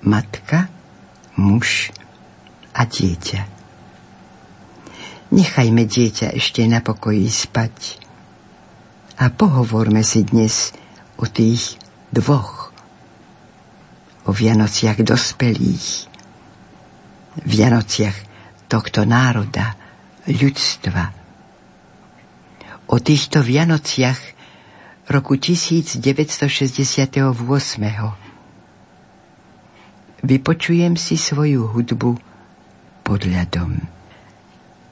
matka, 0.04 0.68
muž 1.40 1.94
a 2.76 2.84
dieťa. 2.84 3.42
Nechajme 5.34 5.84
dieťa 5.88 6.36
ešte 6.38 6.62
na 6.70 6.84
pokoji 6.84 7.26
spať 7.26 7.98
a 9.18 9.32
pohovorme 9.34 10.06
si 10.06 10.22
dnes 10.28 10.76
o 11.18 11.26
tých 11.26 11.80
dvoch, 12.14 12.70
o 14.28 14.32
Vianociach 14.36 15.02
dospelých, 15.02 16.12
Vianociach 17.46 18.33
tohto 18.74 19.06
národa, 19.06 19.78
ľudstva, 20.26 21.14
o 22.90 22.98
týchto 22.98 23.46
Vianociach 23.46 24.18
roku 25.14 25.38
1968 25.38 26.02
vypočujem 30.26 30.94
si 30.98 31.16
svoju 31.22 31.70
hudbu 31.70 32.18
pod 33.06 33.22
ľadom. 33.30 33.78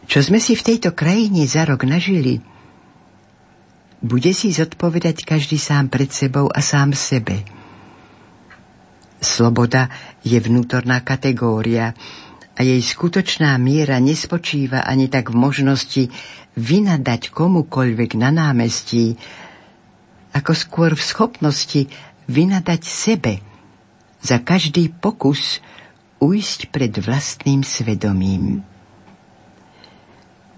Čo 0.06 0.20
sme 0.30 0.38
si 0.38 0.54
v 0.54 0.66
tejto 0.76 0.94
krajine 0.94 1.50
za 1.50 1.66
rok 1.66 1.82
nažili, 1.88 2.44
bude 4.02 4.30
si 4.36 4.54
zodpovedať 4.54 5.26
každý 5.26 5.58
sám 5.58 5.90
pred 5.90 6.14
sebou 6.14 6.54
a 6.54 6.62
sám 6.62 6.94
sebe. 6.94 7.42
Sloboda 9.22 9.88
je 10.26 10.38
vnútorná 10.42 11.06
kategória 11.06 11.94
a 12.56 12.60
jej 12.62 12.82
skutočná 12.84 13.56
miera 13.58 13.98
nespočíva 14.04 14.84
ani 14.84 15.08
tak 15.08 15.32
v 15.32 15.40
možnosti 15.40 16.04
vynadať 16.60 17.32
komukoľvek 17.32 18.20
na 18.20 18.30
námestí, 18.32 19.16
ako 20.36 20.52
skôr 20.52 20.92
v 20.96 21.04
schopnosti 21.04 21.82
vynadať 22.28 22.82
sebe– 22.84 23.34
za 24.22 24.38
každý 24.38 24.94
pokus 24.94 25.60
ujsť 26.22 26.70
pred 26.70 26.94
vlastným 26.94 27.66
svedomím. 27.66 28.62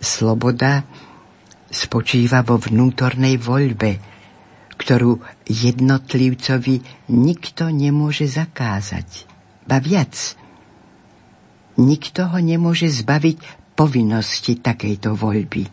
Sloboda 0.04 0.84
spočíva 1.72 2.44
vo 2.44 2.60
vnútornej 2.60 3.40
voľbe, 3.40 4.04
ktorú 4.76 5.24
jednotlivcovi 5.48 7.08
nikto 7.08 7.72
nemôže 7.72 8.28
zakázať. 8.28 9.24
Ba 9.64 9.80
viac, 9.80 10.36
nikto 11.78 12.30
ho 12.30 12.38
nemôže 12.38 12.90
zbaviť 12.90 13.38
povinnosti 13.74 14.62
takejto 14.62 15.18
voľby. 15.18 15.66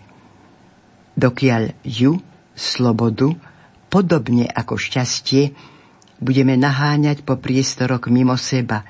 Dokiaľ 1.17 1.85
ju, 1.85 2.17
slobodu, 2.57 3.29
podobne 3.93 4.49
ako 4.49 4.81
šťastie, 4.81 5.53
budeme 6.21 6.57
naháňať 6.57 7.25
po 7.25 7.37
priestoroch 7.37 8.09
mimo 8.09 8.37
seba, 8.41 8.85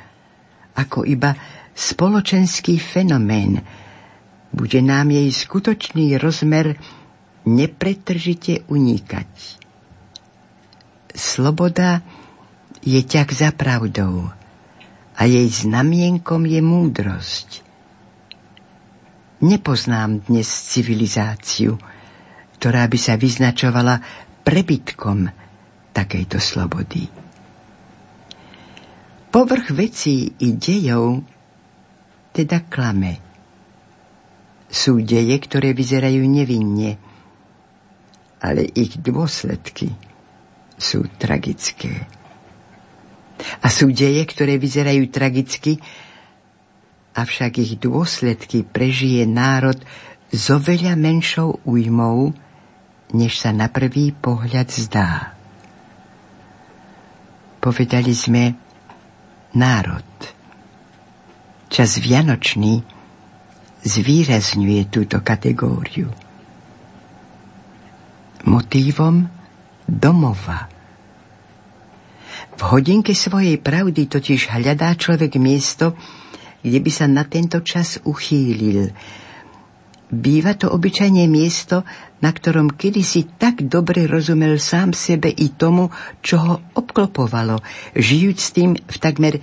ako 0.79 1.03
iba 1.07 1.35
spoločenský 1.75 2.79
fenomén. 2.79 3.63
Bude 4.51 4.83
nám 4.83 5.11
jej 5.11 5.31
skutočný 5.31 6.19
rozmer 6.19 6.79
nepretržite 7.47 8.67
unikať. 8.71 9.31
Sloboda 11.11 12.03
je 12.83 13.01
ťak 13.03 13.29
za 13.35 13.51
pravdou 13.51 14.40
a 15.21 15.29
jej 15.29 15.45
znamienkom 15.53 16.49
je 16.49 16.61
múdrosť. 16.65 17.49
Nepoznám 19.45 20.25
dnes 20.25 20.49
civilizáciu, 20.49 21.77
ktorá 22.57 22.89
by 22.89 22.97
sa 22.97 23.21
vyznačovala 23.21 24.01
prebytkom 24.41 25.29
takejto 25.93 26.41
slobody. 26.41 27.05
Povrch 29.29 29.77
vecí 29.77 30.33
i 30.41 30.57
dejov 30.57 31.21
teda 32.33 32.65
klame. 32.65 33.21
Sú 34.73 35.05
deje, 35.05 35.37
ktoré 35.37 35.77
vyzerajú 35.77 36.25
nevinne, 36.25 36.97
ale 38.41 38.65
ich 38.73 38.97
dôsledky 38.97 39.93
sú 40.81 41.05
tragické. 41.21 42.09
A 43.61 43.67
sú 43.73 43.91
deje, 43.91 44.23
ktoré 44.25 44.57
vyzerajú 44.57 45.09
tragicky, 45.11 45.81
avšak 47.15 47.59
ich 47.61 47.73
dôsledky 47.83 48.63
prežije 48.63 49.27
národ 49.27 49.77
s 50.31 50.45
oveľa 50.49 50.95
menšou 50.95 51.59
újmou, 51.67 52.31
než 53.11 53.43
sa 53.43 53.51
na 53.51 53.67
prvý 53.67 54.15
pohľad 54.15 54.71
zdá. 54.71 55.35
Povedali 57.59 58.15
sme, 58.15 58.55
národ. 59.53 60.07
Čas 61.67 61.99
vianočný 61.99 62.83
zvýrazňuje 63.83 64.81
túto 64.89 65.19
kategóriu. 65.21 66.09
Motívom 68.47 69.29
domova. 69.85 70.70
V 72.61 72.77
hodinke 72.77 73.17
svojej 73.17 73.57
pravdy 73.57 74.05
totiž 74.05 74.53
hľadá 74.53 74.93
človek 74.93 75.41
miesto, 75.41 75.97
kde 76.61 76.77
by 76.85 76.91
sa 76.93 77.09
na 77.09 77.25
tento 77.25 77.65
čas 77.65 77.97
uchýlil. 78.05 78.93
Býva 80.13 80.53
to 80.53 80.69
obyčajne 80.69 81.25
miesto, 81.25 81.89
na 82.21 82.29
ktorom 82.29 82.77
kedysi 82.77 83.25
tak 83.41 83.65
dobre 83.65 84.05
rozumel 84.05 84.61
sám 84.61 84.93
sebe 84.93 85.33
i 85.33 85.57
tomu, 85.57 85.89
čo 86.21 86.37
ho 86.37 86.55
obklopovalo, 86.77 87.65
žijúc 87.97 88.37
s 88.37 88.51
tým 88.53 88.77
v 88.77 88.97
takmer 89.01 89.41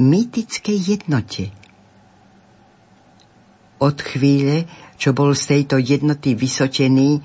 mýtickej 0.00 0.78
jednote. 0.80 1.52
Od 3.76 3.96
chvíle, 4.00 4.64
čo 4.96 5.12
bol 5.12 5.36
z 5.36 5.52
tejto 5.52 5.76
jednoty 5.76 6.32
vysotený, 6.32 7.20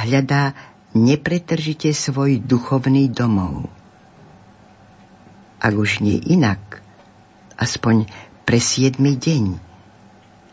hľadá 0.00 0.56
nepretržite 0.96 1.92
svoj 1.92 2.40
duchovný 2.40 3.12
domov. 3.12 3.77
Ak 5.58 5.74
už 5.74 6.00
nie 6.00 6.18
inak, 6.18 6.82
aspoň 7.58 8.06
pre 8.46 8.58
siedmy 8.62 9.18
deň– 9.18 9.44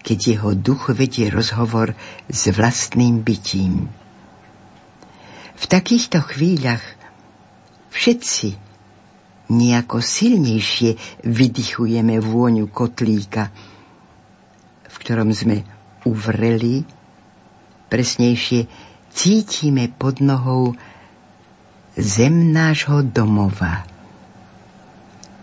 keď 0.05 0.19
jeho 0.37 0.53
duch 0.53 0.93
vedie 0.93 1.33
rozhovor 1.33 1.97
s 2.29 2.53
vlastným 2.53 3.25
bytím. 3.25 3.89
V 5.57 5.63
takýchto 5.65 6.21
chvíľach 6.21 6.85
všetci 7.89 8.53
nejako 9.49 9.97
silnejšie 10.05 11.25
vydychujeme 11.25 12.21
vôňu 12.21 12.69
kotlíka, 12.69 13.49
v 14.85 14.95
ktorom 15.01 15.33
sme 15.33 15.65
uvreli, 16.05 16.85
presnejšie 17.89 18.69
cítime 19.09 19.89
pod 19.89 20.21
nohou 20.21 20.77
zem 21.97 22.53
nášho 22.53 23.01
domova, 23.01 23.89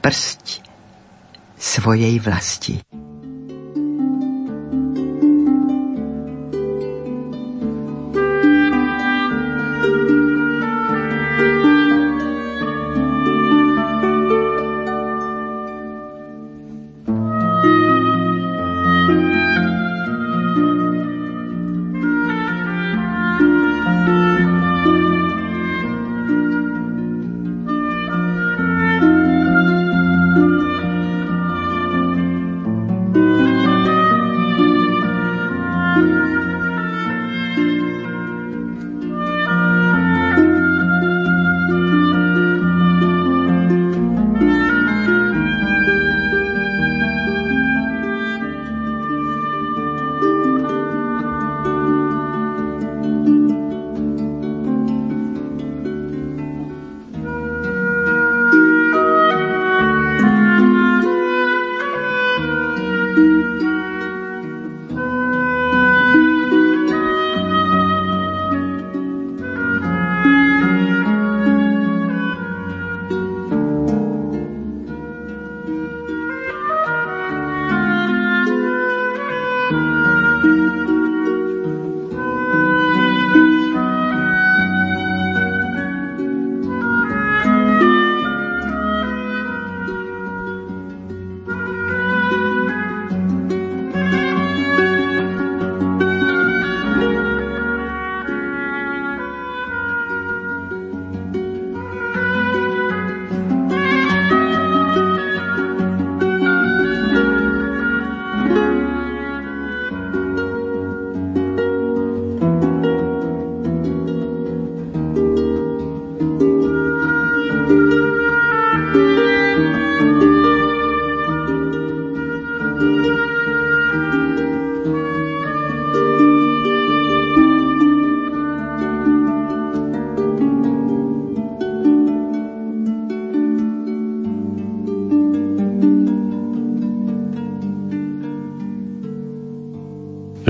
prst 0.02 0.62
svojej 1.58 2.18
vlasti. 2.18 3.01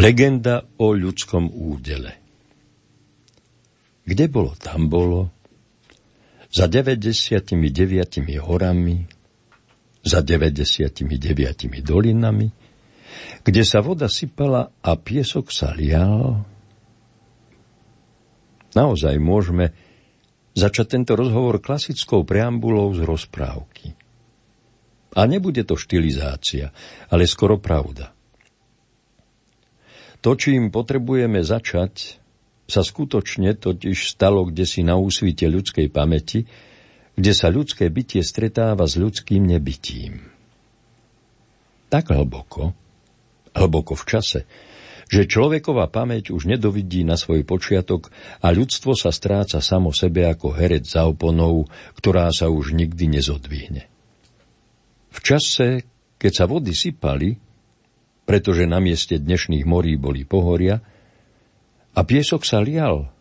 Legenda 0.03 0.67
o 0.83 0.91
ľudskom 0.91 1.47
údele. 1.55 2.19
Kde 4.03 4.27
bolo, 4.27 4.59
tam 4.59 4.91
bolo. 4.91 5.31
Za 6.51 6.67
99 6.67 7.55
horami, 8.43 9.07
za 10.03 10.19
99 10.27 11.07
dolinami, 11.87 12.51
kde 13.47 13.63
sa 13.63 13.79
voda 13.79 14.11
sypala 14.11 14.75
a 14.83 14.91
piesok 14.99 15.55
sa 15.55 15.71
lial. 15.71 16.43
Naozaj 18.75 19.15
môžeme 19.23 19.71
začať 20.59 20.99
tento 20.99 21.15
rozhovor 21.15 21.63
klasickou 21.63 22.27
preambulou 22.27 22.91
z 22.91 23.07
rozprávky. 23.07 23.95
A 25.15 25.31
nebude 25.31 25.63
to 25.63 25.79
štilizácia, 25.79 26.75
ale 27.07 27.31
skoro 27.31 27.63
pravda. 27.63 28.11
To, 30.23 30.39
čím 30.39 30.71
potrebujeme 30.71 31.43
začať, 31.43 32.23
sa 32.71 32.87
skutočne 32.87 33.59
totiž 33.59 34.07
stalo 34.07 34.47
kde 34.47 34.65
si 34.65 34.87
na 34.87 34.95
úsvite 34.95 35.51
ľudskej 35.51 35.91
pamäti, 35.91 36.47
kde 37.19 37.33
sa 37.35 37.51
ľudské 37.53 37.91
bytie 37.91 38.23
stretáva 38.25 38.87
s 38.87 38.97
ľudským 38.97 39.45
nebytím. 39.45 40.25
Tak 41.93 42.09
hlboko, 42.09 42.73
hlboko 43.53 43.93
v 43.99 44.05
čase, 44.09 44.41
že 45.13 45.29
človeková 45.29 45.93
pamäť 45.93 46.33
už 46.33 46.49
nedovidí 46.49 47.05
na 47.05 47.21
svoj 47.21 47.45
počiatok 47.45 48.09
a 48.41 48.49
ľudstvo 48.49 48.97
sa 48.97 49.13
stráca 49.13 49.61
samo 49.61 49.93
sebe 49.93 50.25
ako 50.25 50.57
herec 50.57 50.89
za 50.89 51.05
oponou, 51.05 51.69
ktorá 52.01 52.33
sa 52.33 52.49
už 52.49 52.73
nikdy 52.73 53.21
nezodvihne. 53.21 53.85
V 55.13 55.19
čase, 55.21 55.85
keď 56.17 56.33
sa 56.33 56.45
vody 56.49 56.73
sypali, 56.73 57.37
pretože 58.23 58.71
na 58.71 58.79
mieste 58.79 59.19
dnešných 59.19 59.67
morí 59.67 59.99
boli 59.99 60.23
pohoria, 60.23 60.81
a 61.93 62.01
piesok 62.09 62.49
sa 62.49 62.65
lial, 62.65 63.13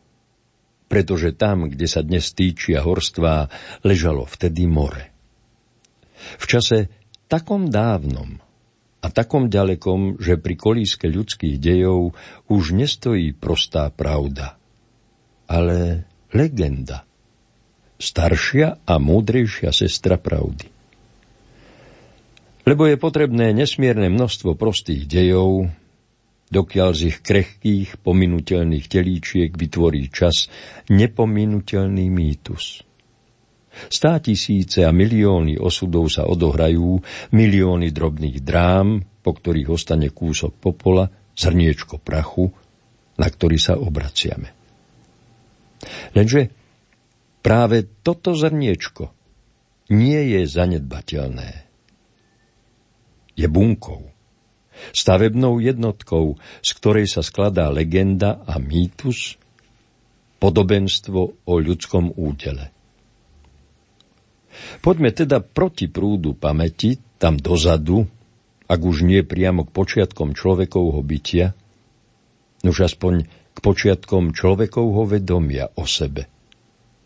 pretože 0.87 1.35
tam, 1.35 1.67
kde 1.67 1.87
sa 1.87 2.03
dnes 2.03 2.31
týčia 2.31 2.83
horstvá, 2.83 3.51
ležalo 3.83 4.23
vtedy 4.23 4.63
more. 4.67 5.11
V 6.39 6.45
čase 6.47 6.87
takom 7.27 7.67
dávnom 7.67 8.39
a 9.01 9.07
takom 9.11 9.51
ďalekom, 9.51 10.21
že 10.21 10.39
pri 10.39 10.55
kolíske 10.55 11.09
ľudských 11.09 11.59
dejov 11.59 12.15
už 12.47 12.75
nestojí 12.77 13.35
prostá 13.35 13.91
pravda, 13.91 14.55
ale 15.51 16.07
legenda, 16.31 17.03
staršia 17.99 18.87
a 18.87 18.93
múdrejšia 19.01 19.75
sestra 19.75 20.15
pravdy 20.15 20.80
lebo 22.65 22.85
je 22.85 22.97
potrebné 22.97 23.53
nesmierne 23.55 24.11
množstvo 24.11 24.53
prostých 24.53 25.09
dejov, 25.09 25.71
dokiaľ 26.51 26.89
z 26.93 27.01
ich 27.09 27.17
krehkých, 27.23 28.03
pominutelných 28.03 28.85
telíčiek 28.91 29.49
vytvorí 29.55 30.11
čas 30.11 30.51
nepominutelný 30.91 32.11
mýtus. 32.11 32.83
Stá 33.71 34.19
tisíce 34.19 34.83
a 34.83 34.91
milióny 34.91 35.55
osudov 35.55 36.11
sa 36.11 36.27
odohrajú, 36.27 36.99
milióny 37.31 37.95
drobných 37.95 38.43
drám, 38.43 38.99
po 39.23 39.31
ktorých 39.31 39.71
ostane 39.71 40.11
kúsok 40.11 40.59
popola, 40.59 41.07
zrniečko 41.31 42.03
prachu, 42.03 42.51
na 43.15 43.27
ktorý 43.31 43.55
sa 43.55 43.79
obraciame. 43.79 44.51
Lenže 46.11 46.51
práve 47.39 47.87
toto 48.03 48.35
zrniečko 48.35 49.07
nie 49.95 50.35
je 50.35 50.41
zanedbateľné 50.45 51.70
je 53.35 53.47
bunkou. 53.47 54.11
Stavebnou 54.95 55.61
jednotkou, 55.61 56.41
z 56.63 56.69
ktorej 56.79 57.05
sa 57.05 57.21
skladá 57.21 57.69
legenda 57.69 58.41
a 58.47 58.57
mýtus, 58.57 59.37
podobenstvo 60.41 61.21
o 61.45 61.53
ľudskom 61.61 62.17
útele. 62.17 62.73
Poďme 64.81 65.13
teda 65.13 65.39
proti 65.39 65.87
prúdu 65.87 66.33
pamäti, 66.33 66.97
tam 67.21 67.37
dozadu, 67.37 68.09
ak 68.65 68.79
už 68.81 69.05
nie 69.05 69.21
priamo 69.21 69.67
k 69.67 69.71
počiatkom 69.71 70.33
človekovho 70.33 70.99
bytia, 71.05 71.53
už 72.65 72.77
aspoň 72.89 73.29
k 73.51 73.57
počiatkom 73.59 74.33
človekovho 74.33 75.05
vedomia 75.05 75.69
o 75.77 75.85
sebe, 75.85 76.25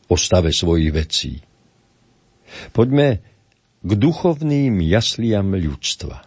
o 0.08 0.16
stave 0.16 0.56
svojich 0.56 0.92
vecí. 0.96 1.34
Poďme 2.72 3.35
k 3.86 3.91
duchovným 3.93 4.82
jasliam 4.82 5.54
ľudstva. 5.54 6.26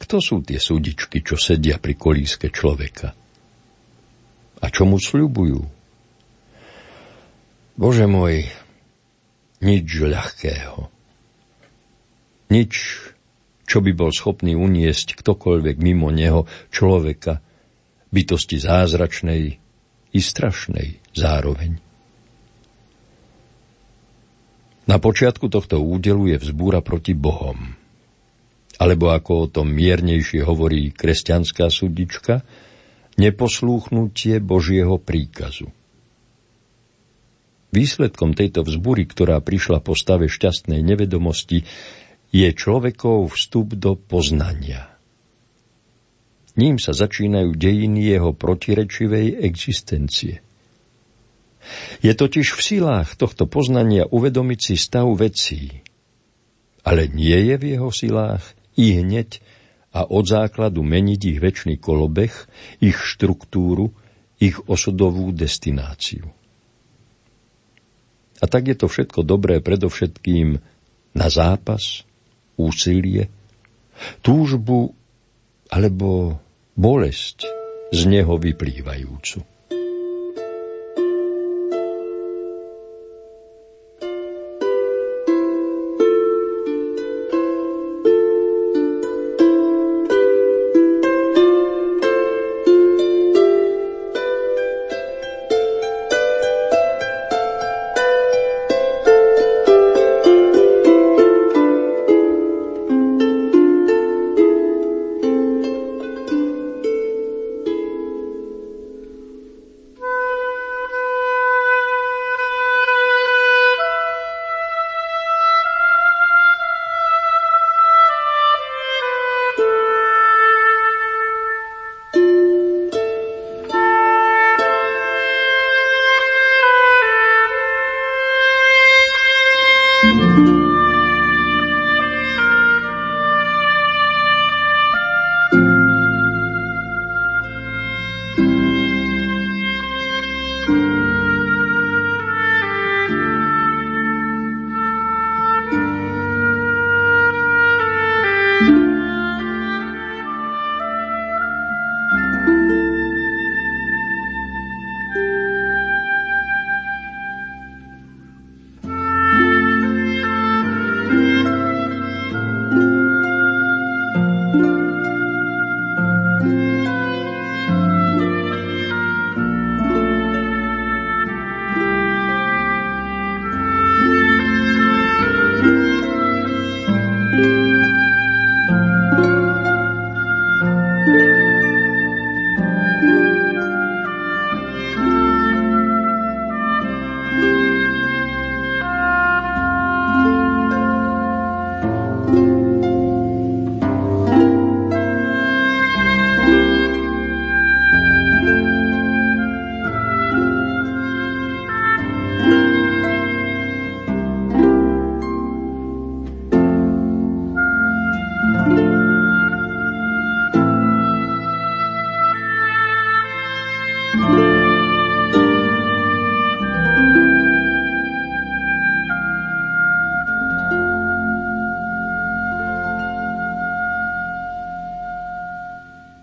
Kto 0.00 0.16
sú 0.24 0.40
tie 0.40 0.56
súdičky, 0.56 1.20
čo 1.20 1.36
sedia 1.36 1.76
pri 1.76 1.92
kolíske 1.92 2.48
človeka? 2.48 3.12
A 4.58 4.66
čo 4.72 4.88
mu 4.88 4.96
sľubujú? 4.96 5.60
Bože 7.76 8.08
môj, 8.08 8.48
nič 9.60 9.88
ľahkého. 10.00 10.88
Nič, 12.48 12.72
čo 13.68 13.84
by 13.84 13.92
bol 13.92 14.08
schopný 14.08 14.56
uniesť 14.56 15.20
ktokoľvek 15.20 15.76
mimo 15.84 16.08
neho 16.08 16.48
človeka, 16.72 17.44
bytosti 18.08 18.56
zázračnej 18.56 19.42
i 20.16 20.20
strašnej 20.24 21.12
zároveň. 21.12 21.87
Na 24.88 24.96
počiatku 24.96 25.52
tohto 25.52 25.84
údelu 25.84 26.32
je 26.32 26.36
vzbúra 26.40 26.80
proti 26.80 27.12
Bohom. 27.12 27.76
Alebo 28.80 29.12
ako 29.12 29.32
o 29.44 29.46
tom 29.52 29.68
miernejšie 29.68 30.40
hovorí 30.40 30.96
kresťanská 30.96 31.68
súdička, 31.68 32.40
neposlúchnutie 33.20 34.40
Božieho 34.40 34.96
príkazu. 34.96 35.68
Výsledkom 37.68 38.32
tejto 38.32 38.64
vzbury, 38.64 39.04
ktorá 39.04 39.44
prišla 39.44 39.84
po 39.84 39.92
stave 39.92 40.24
šťastnej 40.24 40.80
nevedomosti, 40.80 41.68
je 42.32 42.48
človekov 42.48 43.36
vstup 43.36 43.76
do 43.76 43.92
poznania. 43.92 44.88
Ním 46.56 46.80
sa 46.80 46.96
začínajú 46.96 47.52
dejiny 47.60 48.08
jeho 48.08 48.32
protirečivej 48.32 49.44
existencie. 49.44 50.47
Je 52.00 52.12
totiž 52.14 52.54
v 52.54 52.60
silách 52.60 53.18
tohto 53.18 53.44
poznania 53.44 54.06
uvedomiť 54.08 54.60
si 54.60 54.74
stav 54.78 55.08
vecí, 55.18 55.84
ale 56.86 57.10
nie 57.10 57.36
je 57.52 57.54
v 57.58 57.64
jeho 57.76 57.90
silách 57.92 58.44
i 58.78 59.02
hneď 59.02 59.42
a 59.92 60.06
od 60.06 60.24
základu 60.24 60.84
meniť 60.84 61.20
ich 61.34 61.38
väčší 61.42 61.80
kolobeh, 61.80 62.32
ich 62.78 62.96
štruktúru, 62.96 63.90
ich 64.38 64.56
osudovú 64.70 65.34
destináciu. 65.34 66.30
A 68.38 68.44
tak 68.46 68.70
je 68.70 68.76
to 68.78 68.86
všetko 68.86 69.26
dobré 69.26 69.58
predovšetkým 69.58 70.62
na 71.18 71.26
zápas, 71.26 72.06
úsilie, 72.54 73.26
túžbu 74.22 74.94
alebo 75.66 76.38
bolesť 76.78 77.50
z 77.90 78.00
neho 78.06 78.38
vyplývajúcu. 78.38 79.57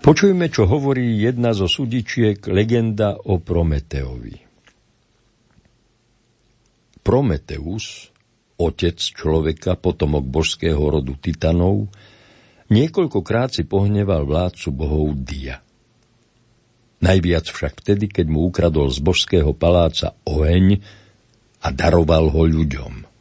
Počujme, 0.06 0.54
čo 0.54 0.70
hovorí 0.70 1.18
jedna 1.18 1.50
zo 1.58 1.66
sudičiek 1.66 2.38
legenda 2.54 3.18
o 3.18 3.42
Prometeovi. 3.42 4.38
Prometeus, 7.02 8.14
otec 8.54 9.02
človeka, 9.02 9.74
potomok 9.74 10.22
božského 10.30 10.78
rodu 10.78 11.18
Titanov, 11.18 11.90
niekoľkokrát 12.70 13.58
si 13.58 13.66
pohneval 13.66 14.30
vládcu 14.30 14.70
bohov 14.78 15.18
Dia. 15.26 15.66
Najviac 17.02 17.50
však 17.50 17.82
vtedy, 17.82 18.06
keď 18.06 18.30
mu 18.30 18.46
ukradol 18.46 18.94
z 18.94 19.02
božského 19.02 19.58
paláca 19.58 20.14
oheň 20.30 20.86
a 21.66 21.74
daroval 21.74 22.30
ho 22.30 22.46
ľuďom. 22.46 23.15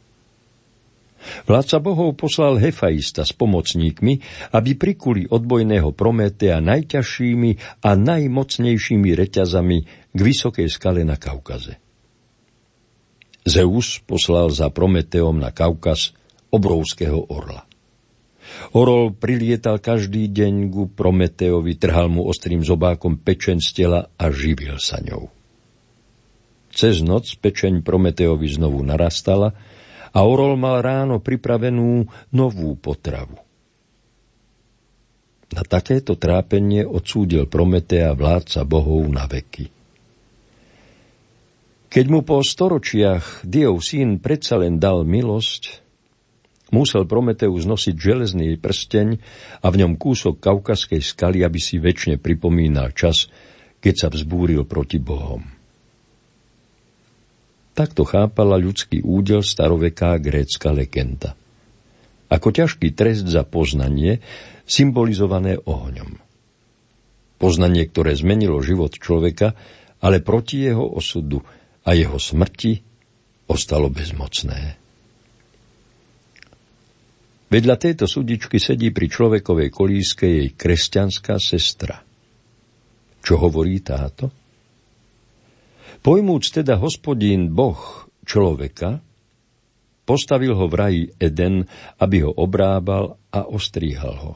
Vládca 1.45 1.77
bohov 1.81 2.17
poslal 2.17 2.57
Hefaista 2.61 3.25
s 3.25 3.33
pomocníkmi, 3.33 4.13
aby 4.53 4.71
prikuli 4.77 5.25
odbojného 5.25 5.91
Prometea 5.93 6.61
najťažšími 6.61 7.81
a 7.83 7.89
najmocnejšími 7.93 9.09
reťazami 9.13 9.77
k 10.13 10.19
vysokej 10.19 10.67
skale 10.71 11.01
na 11.03 11.17
Kaukaze. 11.19 11.77
Zeus 13.45 14.01
poslal 14.01 14.49
za 14.49 14.73
Prometeom 14.73 15.37
na 15.37 15.53
Kaukaz 15.53 16.17
obrovského 16.49 17.29
orla. 17.29 17.65
Orol 18.73 19.13
prilietal 19.13 19.81
každý 19.81 20.29
deň 20.29 20.53
ku 20.73 20.83
Prometeovi, 20.89 21.77
trhal 21.77 22.09
mu 22.09 22.25
ostrým 22.25 22.61
zobákom 22.65 23.21
pečeň 23.21 23.57
z 23.61 23.69
tela 23.73 24.01
a 24.15 24.25
živil 24.33 24.77
sa 24.81 25.01
ňou. 25.01 25.29
Cez 26.75 26.99
noc 27.05 27.31
pečeň 27.39 27.85
Prometeovi 27.85 28.51
znovu 28.51 28.83
narastala 28.83 29.55
a 30.15 30.19
Orol 30.23 30.55
mal 30.55 30.79
ráno 30.79 31.19
pripravenú 31.19 32.07
novú 32.31 32.79
potravu. 32.79 33.35
Na 35.51 35.61
takéto 35.67 36.15
trápenie 36.15 36.87
odsúdil 36.87 37.51
Prometea 37.51 38.15
vládca 38.15 38.63
bohov 38.63 39.03
na 39.11 39.27
veky. 39.27 39.67
Keď 41.91 42.05
mu 42.11 42.27
po 42.27 42.43
storočiach 42.43 43.47
Diov 43.47 43.79
syn 43.79 44.19
predsa 44.19 44.59
len 44.59 44.83
dal 44.83 45.07
milosť, 45.07 45.79
musel 46.75 47.07
Prometeus 47.07 47.63
nosiť 47.63 47.95
železný 47.95 48.59
prsteň 48.59 49.07
a 49.63 49.67
v 49.71 49.75
ňom 49.79 49.95
kúsok 49.95 50.43
kaukaskej 50.43 50.99
skaly, 50.99 51.47
aby 51.47 51.59
si 51.61 51.79
väčšine 51.79 52.19
pripomínal 52.19 52.91
čas, 52.91 53.31
keď 53.79 53.93
sa 53.95 54.07
vzbúril 54.11 54.67
proti 54.67 54.99
bohom. 54.99 55.54
Takto 57.75 58.07
chápala 58.07 58.55
ľudský 58.55 59.03
údel 59.03 59.43
staroveká 59.43 60.15
grécka 60.23 60.71
legenda. 60.71 61.35
Ako 62.31 62.55
ťažký 62.55 62.95
trest 62.95 63.27
za 63.27 63.43
poznanie, 63.43 64.23
symbolizované 64.63 65.59
ohňom. 65.59 66.17
Poznanie, 67.35 67.83
ktoré 67.85 68.15
zmenilo 68.15 68.63
život 68.63 68.95
človeka, 68.95 69.53
ale 69.99 70.23
proti 70.23 70.63
jeho 70.63 70.87
osudu– 70.87 71.43
a 71.85 71.93
jeho 71.93 72.17
smrti 72.17 72.81
ostalo 73.45 73.93
bezmocné. 73.93 74.81
Vedľa 77.45 77.75
tejto 77.77 78.09
sudičky 78.09 78.57
sedí 78.57 78.89
pri 78.89 79.05
človekovej 79.05 79.69
kolíske 79.69 80.25
jej 80.25 80.49
kresťanská 80.57 81.37
sestra. 81.37 82.01
Čo 83.21 83.37
hovorí 83.37 83.85
táto? 83.85 84.33
Pojmúc 86.05 86.53
teda 86.53 86.77
hospodín 86.77 87.49
Boh 87.57 88.05
človeka, 88.29 89.01
postavil 90.05 90.53
ho 90.53 90.69
v 90.69 90.75
raji 90.77 91.03
Eden, 91.17 91.65
aby 91.97 92.21
ho 92.21 92.29
obrábal 92.29 93.17
a 93.33 93.49
ostríhal 93.49 94.13
ho. 94.21 94.33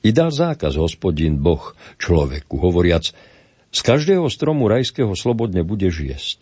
I 0.00 0.08
dal 0.16 0.32
zákaz 0.32 0.80
hospodín 0.80 1.44
Boh 1.44 1.76
človeku, 2.00 2.56
hovoriac, 2.56 3.12
z 3.68 3.80
každého 3.84 4.24
stromu 4.32 4.64
rajského 4.72 5.12
slobodne 5.12 5.60
budeš 5.60 6.00
jesť. 6.00 6.40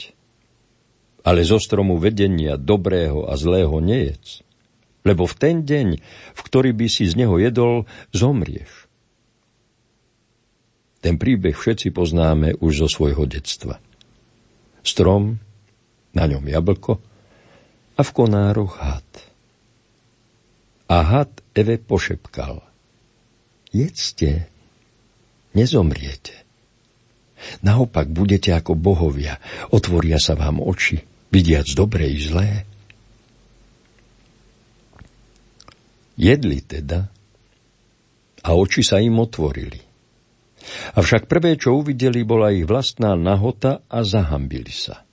Ale 1.26 1.42
zo 1.42 1.58
stromu 1.58 1.98
vedenia 1.98 2.54
dobrého 2.54 3.26
a 3.26 3.34
zlého 3.34 3.82
nejedz, 3.82 4.46
lebo 5.02 5.26
v 5.26 5.34
ten 5.34 5.66
deň, 5.66 5.88
v 6.38 6.40
ktorý 6.46 6.70
by 6.70 6.86
si 6.86 7.02
z 7.10 7.18
neho 7.18 7.34
jedol, 7.42 7.90
zomrieš. 8.14 8.85
Ten 11.06 11.22
príbeh 11.22 11.54
všetci 11.54 11.94
poznáme 11.94 12.58
už 12.58 12.82
zo 12.82 12.88
svojho 12.90 13.30
detstva. 13.30 13.78
Strom, 14.82 15.38
na 16.10 16.26
ňom 16.26 16.42
jablko 16.42 16.98
a 17.94 18.00
v 18.02 18.10
konároch 18.10 18.74
had. 18.82 19.06
A 20.90 21.06
had 21.06 21.30
Eve 21.54 21.78
pošepkal. 21.78 22.58
Jedzte, 23.70 24.50
nezomriete. 25.54 26.34
Naopak 27.62 28.10
budete 28.10 28.50
ako 28.50 28.74
bohovia, 28.74 29.38
otvoria 29.70 30.18
sa 30.18 30.34
vám 30.34 30.58
oči, 30.58 31.06
vidiac 31.30 31.70
dobre 31.70 32.10
i 32.10 32.18
zlé. 32.18 32.66
Jedli 36.18 36.66
teda 36.66 37.06
a 38.42 38.48
oči 38.58 38.82
sa 38.82 38.98
im 38.98 39.22
otvorili. 39.22 39.85
Avšak 40.98 41.30
prvé, 41.30 41.54
čo 41.58 41.78
uvideli, 41.78 42.26
bola 42.26 42.50
ich 42.50 42.66
vlastná 42.66 43.14
nahota 43.14 43.84
a 43.86 44.02
zahambili 44.02 44.72
sa. 44.72 45.06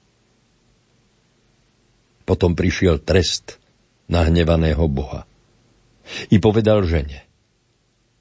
Potom 2.23 2.55
prišiel 2.55 3.03
trest 3.03 3.59
nahnevaného 4.07 4.85
Boha. 4.87 5.27
I 6.31 6.39
povedal 6.39 6.83
žene, 6.87 7.23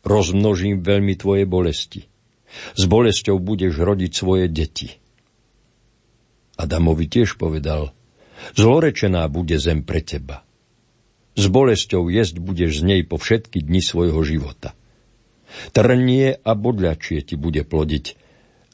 rozmnožím 0.03 0.83
veľmi 0.83 1.15
tvoje 1.19 1.47
bolesti 1.47 2.13
s 2.77 2.83
bolesťou 2.85 3.41
budeš 3.41 3.81
rodiť 3.81 4.13
svoje 4.13 4.47
deti. 4.49 4.89
Adamovi 6.57 7.09
tiež 7.09 7.41
povedal, 7.41 7.97
zlorečená 8.55 9.25
bude 9.33 9.57
zem 9.57 9.83
pre 9.83 10.05
teba. 10.05 10.45
S 11.33 11.49
bolesťou 11.49 12.13
jesť 12.13 12.45
budeš 12.45 12.85
z 12.85 12.93
nej 12.97 13.03
po 13.09 13.17
všetky 13.17 13.65
dni 13.65 13.81
svojho 13.81 14.21
života. 14.21 14.77
Trnie 15.73 16.39
a 16.41 16.53
bodľačie 16.57 17.23
ti 17.25 17.35
bude 17.37 17.63
plodiť 17.63 18.19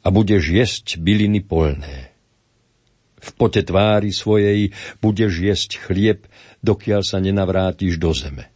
a 0.03 0.09
budeš 0.09 0.43
jesť 0.49 0.87
byliny 1.03 1.43
polné. 1.43 2.14
V 3.18 3.31
pote 3.35 3.61
tvári 3.66 4.14
svojej 4.14 4.70
budeš 5.03 5.43
jesť 5.43 5.70
chlieb, 5.83 6.31
dokiaľ 6.62 7.03
sa 7.03 7.18
nenavrátiš 7.18 7.99
do 7.99 8.14
zeme. 8.14 8.47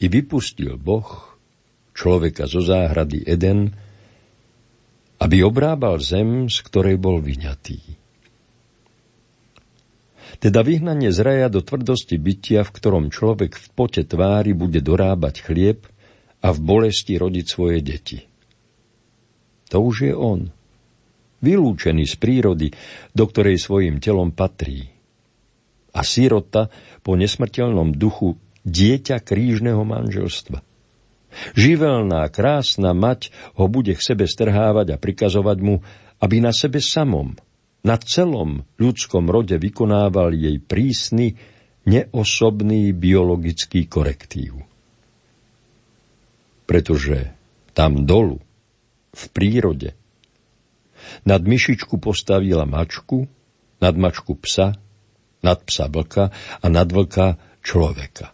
I 0.00 0.06
vypustil 0.08 0.76
Boh 0.80 1.36
človeka 1.96 2.48
zo 2.48 2.62
záhrady 2.64 3.24
Eden, 3.24 3.72
aby 5.20 5.44
obrábal 5.44 6.00
zem, 6.00 6.48
z 6.48 6.56
ktorej 6.64 6.96
bol 6.96 7.20
vyňatý. 7.20 8.00
Teda 10.40 10.64
vyhnanie 10.64 11.12
z 11.12 11.20
raja 11.20 11.48
do 11.52 11.60
tvrdosti 11.60 12.16
bytia, 12.16 12.64
v 12.64 12.70
ktorom 12.72 13.04
človek 13.12 13.60
v 13.60 13.66
pote 13.76 14.00
tvári 14.06 14.56
bude 14.56 14.80
dorábať 14.80 15.44
chlieb 15.44 15.89
a 16.40 16.48
v 16.52 16.58
bolesti 16.60 17.16
rodiť 17.20 17.46
svoje 17.46 17.78
deti. 17.84 18.18
To 19.70 19.84
už 19.86 19.96
je 20.10 20.14
on, 20.16 20.50
vylúčený 21.40 22.04
z 22.08 22.14
prírody, 22.18 22.68
do 23.14 23.24
ktorej 23.28 23.60
svojim 23.60 24.02
telom 24.02 24.32
patrí. 24.34 24.90
A 25.90 26.06
sírota 26.06 26.70
po 27.02 27.18
nesmrteľnom 27.18 27.94
duchu 27.94 28.38
dieťa 28.62 29.22
krížneho 29.24 29.82
manželstva. 29.82 30.62
Živelná, 31.54 32.26
krásna 32.30 32.90
mať 32.90 33.30
ho 33.54 33.70
bude 33.70 33.94
k 33.94 34.02
sebe 34.02 34.26
strhávať 34.26 34.94
a 34.94 35.00
prikazovať 35.00 35.58
mu, 35.62 35.78
aby 36.18 36.36
na 36.42 36.50
sebe 36.50 36.82
samom, 36.82 37.38
na 37.80 37.96
celom 37.96 38.66
ľudskom 38.76 39.30
rode 39.30 39.56
vykonával 39.56 40.36
jej 40.36 40.58
prísny, 40.60 41.38
neosobný 41.88 42.92
biologický 42.92 43.88
korektív. 43.88 44.69
Pretože 46.70 47.34
tam 47.74 48.06
dolu, 48.06 48.38
v 49.10 49.24
prírode, 49.34 49.98
nad 51.26 51.42
myšičku 51.42 51.98
postavila 51.98 52.62
mačku, 52.62 53.26
nad 53.82 53.98
mačku 53.98 54.38
psa, 54.38 54.78
nad 55.42 55.58
psa 55.66 55.90
vlka 55.90 56.30
a 56.62 56.66
nad 56.70 56.86
vlka 56.86 57.42
človeka. 57.66 58.30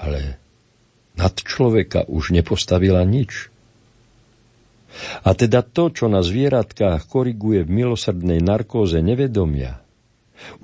Ale 0.00 0.40
nad 1.20 1.36
človeka 1.36 2.08
už 2.08 2.32
nepostavila 2.32 3.04
nič. 3.04 3.52
A 5.20 5.36
teda 5.36 5.60
to, 5.60 5.92
čo 5.92 6.08
na 6.08 6.24
zvieratkách 6.24 7.04
koriguje 7.12 7.68
v 7.68 7.84
milosrdnej 7.84 8.40
narkóze 8.40 9.04
nevedomia, 9.04 9.84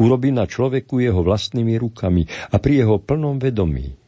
urobí 0.00 0.32
na 0.32 0.48
človeku 0.48 1.04
jeho 1.04 1.20
vlastnými 1.20 1.76
rukami 1.76 2.24
a 2.48 2.56
pri 2.56 2.84
jeho 2.84 2.96
plnom 2.96 3.36
vedomí. 3.36 4.00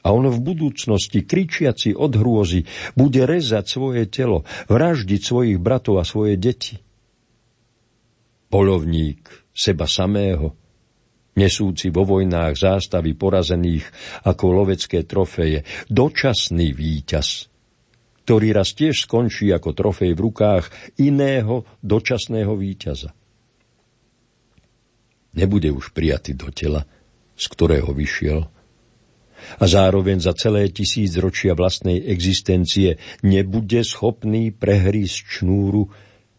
A 0.00 0.16
on 0.16 0.32
v 0.32 0.40
budúcnosti, 0.40 1.28
kričiaci 1.28 1.92
od 1.92 2.16
hrôzy, 2.16 2.64
bude 2.96 3.20
rezať 3.28 3.64
svoje 3.68 4.08
telo, 4.08 4.48
vraždiť 4.72 5.20
svojich 5.20 5.58
bratov 5.60 6.00
a 6.00 6.08
svoje 6.08 6.40
deti. 6.40 6.80
Polovník 8.48 9.28
seba 9.52 9.84
samého, 9.84 10.56
nesúci 11.36 11.92
vo 11.92 12.08
vojnách 12.08 12.54
zástavy 12.56 13.12
porazených 13.12 13.84
ako 14.24 14.44
lovecké 14.64 15.04
trofeje, 15.04 15.68
dočasný 15.92 16.72
víťaz, 16.72 17.52
ktorý 18.24 18.56
raz 18.56 18.72
tiež 18.72 19.04
skončí 19.04 19.52
ako 19.52 19.76
trofej 19.76 20.16
v 20.16 20.20
rukách 20.24 20.64
iného 20.96 21.68
dočasného 21.84 22.56
víťaza. 22.56 23.12
Nebude 25.30 25.70
už 25.70 25.94
prijatý 25.94 26.34
do 26.34 26.50
tela, 26.50 26.82
z 27.38 27.44
ktorého 27.52 27.94
vyšiel, 27.94 28.50
a 29.58 29.64
zároveň 29.66 30.22
za 30.22 30.32
celé 30.38 30.70
tisíc 30.70 31.16
ročia 31.18 31.58
vlastnej 31.58 31.98
existencie 32.08 32.96
nebude 33.26 33.82
schopný 33.82 34.54
prehrísť 34.54 35.42
šnúru, 35.42 35.90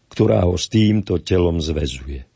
ktorá 0.08 0.48
ho 0.48 0.56
s 0.56 0.68
týmto 0.72 1.20
telom 1.20 1.60
zväzuje. 1.60 2.31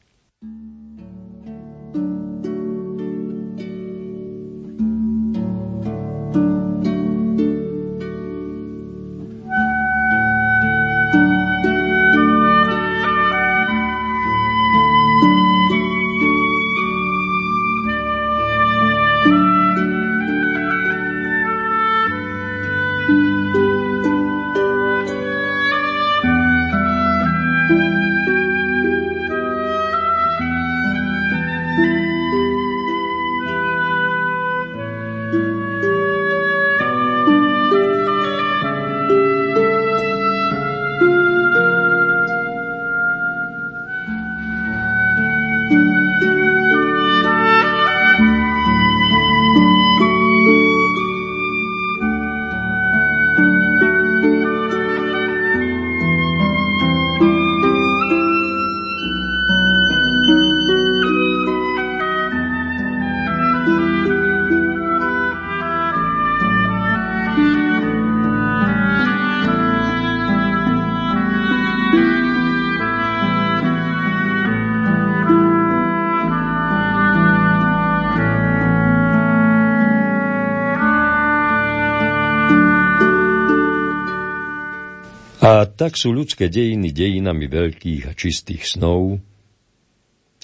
Tak 85.76 86.00
sú 86.00 86.10
ľudské 86.10 86.48
dejiny 86.48 86.90
dejinami 86.90 87.46
veľkých 87.46 88.08
a 88.08 88.12
čistých 88.16 88.64
snov 88.64 89.20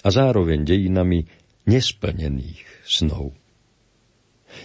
a 0.05 0.09
zároveň 0.12 0.62
dejinami 0.68 1.24
nesplnených 1.64 2.85
snov. 2.85 3.33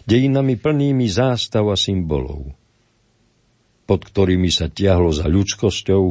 Dejinami 0.03 0.59
plnými 0.59 1.07
zástav 1.07 1.63
a 1.71 1.79
symbolov, 1.79 2.51
pod 3.87 4.01
ktorými 4.03 4.51
sa 4.51 4.67
tiahlo 4.67 5.15
za 5.15 5.31
ľudskosťou 5.31 6.03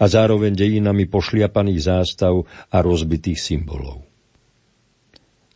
a 0.00 0.04
zároveň 0.08 0.56
dejinami 0.56 1.04
pošliapaných 1.04 1.80
zástav 1.84 2.48
a 2.72 2.78
rozbitých 2.80 3.36
symbolov. 3.36 4.08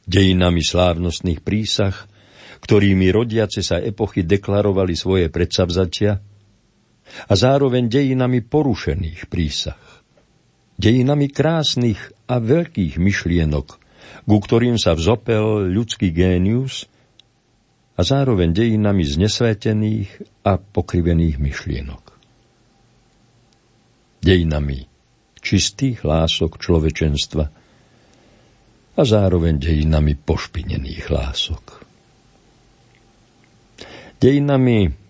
Dejinami 0.05 0.61
slávnostných 0.61 1.41
prísah, 1.41 1.97
ktorými 2.61 3.09
rodiace 3.09 3.65
sa 3.65 3.81
epochy 3.81 4.29
deklarovali 4.29 4.93
svoje 4.93 5.33
predsavzatia 5.33 6.32
a 7.29 7.33
zároveň 7.37 7.89
dejinami 7.89 8.41
porušených 8.41 9.29
prísah. 9.29 9.81
Dejinami 10.77 11.29
krásnych 11.29 12.01
a 12.27 12.41
veľkých 12.41 12.97
myšlienok, 12.97 13.67
ku 14.25 14.37
ktorým 14.41 14.81
sa 14.81 14.97
vzopel 14.97 15.69
ľudský 15.69 16.11
génius 16.11 16.89
a 17.95 18.01
zároveň 18.01 18.57
dejinami 18.57 19.05
znesvetených 19.05 20.43
a 20.49 20.57
pokrivených 20.57 21.37
myšlienok. 21.37 22.05
Dejinami 24.23 24.89
čistých 25.43 26.07
lások 26.07 26.57
človečenstva 26.57 27.45
a 28.93 29.03
zároveň 29.03 29.59
dejinami 29.59 30.15
pošpinených 30.15 31.05
lások. 31.11 31.65
Dejinami 34.23 35.02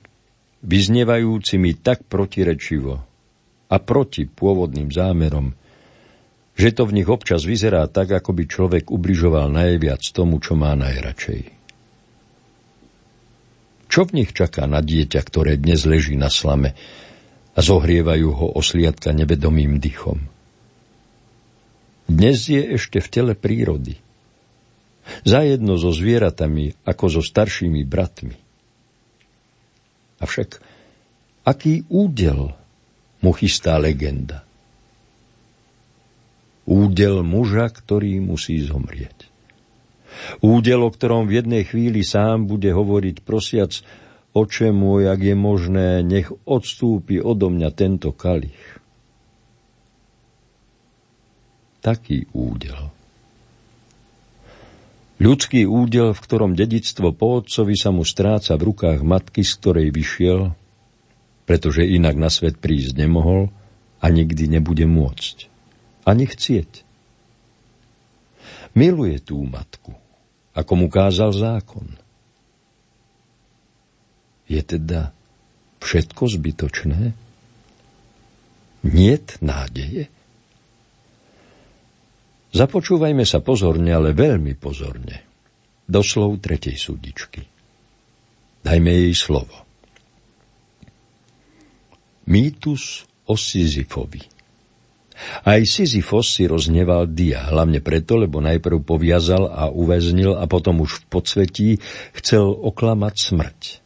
vyznevajúcimi 0.63 1.79
tak 1.83 2.07
protirečivo 2.07 2.95
a 3.67 3.77
proti 3.83 4.31
pôvodným 4.31 4.89
zámerom, 4.89 5.55
že 6.53 6.71
to 6.77 6.85
v 6.85 7.03
nich 7.03 7.09
občas 7.09 7.43
vyzerá 7.49 7.89
tak, 7.89 8.13
ako 8.13 8.31
by 8.37 8.45
človek 8.45 8.85
ubližoval 8.93 9.49
najviac 9.51 10.05
tomu, 10.13 10.39
čo 10.39 10.55
má 10.55 10.77
najradšej. 10.77 11.43
Čo 13.93 14.09
v 14.09 14.25
nich 14.25 14.33
čaká 14.33 14.65
na 14.65 14.81
dieťa, 14.81 15.21
ktoré 15.21 15.61
dnes 15.61 15.85
leží 15.85 16.17
na 16.17 16.33
slame 16.33 16.73
a 17.53 17.61
zohrievajú 17.61 18.29
ho 18.33 18.47
osliadka 18.57 19.13
nevedomým 19.13 19.77
dychom? 19.77 20.33
Dnes 22.09 22.49
je 22.49 22.61
ešte 22.77 23.01
v 23.01 23.09
tele 23.09 23.33
prírody. 23.37 24.01
Zajedno 25.25 25.77
so 25.81 25.93
zvieratami 25.93 26.77
ako 26.85 27.21
so 27.21 27.23
staršími 27.25 27.85
bratmi. 27.89 28.42
Avšak 30.23 30.63
aký 31.43 31.83
údel 31.91 32.55
mu 33.21 33.31
chystá 33.35 33.77
legenda? 33.83 34.47
Údel 36.63 37.27
muža, 37.27 37.67
ktorý 37.67 38.23
musí 38.23 38.63
zomrieť. 38.63 39.27
Údel, 40.39 40.87
o 40.87 40.91
ktorom 40.95 41.27
v 41.27 41.43
jednej 41.43 41.63
chvíli 41.67 42.07
sám 42.07 42.47
bude 42.47 42.71
hovoriť 42.71 43.27
prosiac, 43.27 43.83
oče 44.31 44.71
môj, 44.71 45.11
ak 45.11 45.21
je 45.27 45.35
možné, 45.35 45.89
nech 46.07 46.31
odstúpi 46.47 47.19
odo 47.19 47.51
mňa 47.51 47.71
tento 47.75 48.15
kalich. 48.15 48.79
Taký 51.83 52.31
údel. 52.31 53.02
Ľudský 55.23 55.71
údel, 55.71 56.19
v 56.19 56.25
ktorom 56.27 56.59
dedictvo 56.59 57.15
po 57.15 57.39
otcovi 57.39 57.79
sa 57.79 57.95
mu 57.95 58.03
stráca 58.03 58.59
v 58.59 58.75
rukách 58.75 59.07
matky, 59.07 59.47
z 59.47 59.53
ktorej 59.55 59.89
vyšiel, 59.95 60.51
pretože 61.47 61.87
inak 61.87 62.19
na 62.19 62.27
svet 62.27 62.59
prísť 62.59 62.99
nemohol 62.99 63.55
a 64.03 64.11
nikdy 64.11 64.51
nebude 64.51 64.83
môcť 64.83 65.47
ani 66.03 66.27
chcieť. 66.27 66.83
Miluje 68.75 69.23
tú 69.23 69.39
matku, 69.47 69.95
ako 70.59 70.73
mu 70.75 70.87
kázal 70.91 71.31
zákon. 71.31 71.87
Je 74.51 74.59
teda 74.59 75.15
všetko 75.79 76.23
zbytočné? 76.35 77.15
Niet 78.83 79.39
nádeje? 79.39 80.11
Započúvajme 82.53 83.25
sa 83.25 83.41
pozorne, 83.41 83.97
ale 83.97 84.13
veľmi 84.13 84.53
pozorne. 84.61 85.25
Doslov 85.89 86.39
tretej 86.45 86.77
súdičky. 86.77 87.43
Dajme 88.63 88.93
jej 88.93 89.15
slovo. 89.17 89.57
Mýtus 92.29 93.09
o 93.27 93.35
Sisyfovi. 93.35 94.23
Aj 95.43 95.61
Sisyfos 95.65 96.35
si 96.35 96.47
rozneval 96.47 97.11
Dia, 97.11 97.51
hlavne 97.51 97.83
preto, 97.83 98.19
lebo 98.19 98.39
najprv 98.43 98.83
poviazal 98.83 99.51
a 99.51 99.69
uväznil 99.71 100.35
a 100.35 100.45
potom 100.47 100.83
už 100.83 101.03
v 101.03 101.05
podsvetí 101.09 101.69
chcel 102.17 102.47
oklamať 102.47 103.15
smrť. 103.19 103.82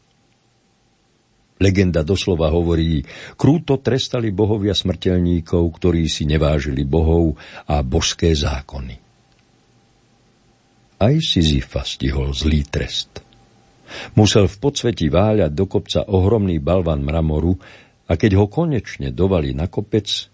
Legenda 1.56 2.04
doslova 2.04 2.52
hovorí, 2.52 3.00
krúto 3.40 3.80
trestali 3.80 4.28
bohovia 4.28 4.76
smrteľníkov, 4.76 5.64
ktorí 5.80 6.04
si 6.04 6.28
nevážili 6.28 6.84
bohov 6.84 7.32
a 7.64 7.80
božské 7.80 8.36
zákony. 8.36 9.00
Aj 11.00 11.16
Sisyfa 11.16 11.80
stihol 11.84 12.36
zlý 12.36 12.68
trest. 12.68 13.24
Musel 14.20 14.52
v 14.52 14.56
podsvetí 14.60 15.08
váľať 15.08 15.52
do 15.56 15.64
kopca 15.64 16.04
ohromný 16.04 16.60
balvan 16.60 17.00
mramoru 17.00 17.56
a 18.08 18.12
keď 18.20 18.36
ho 18.36 18.46
konečne 18.52 19.12
dovali 19.12 19.56
na 19.56 19.68
kopec, 19.68 20.28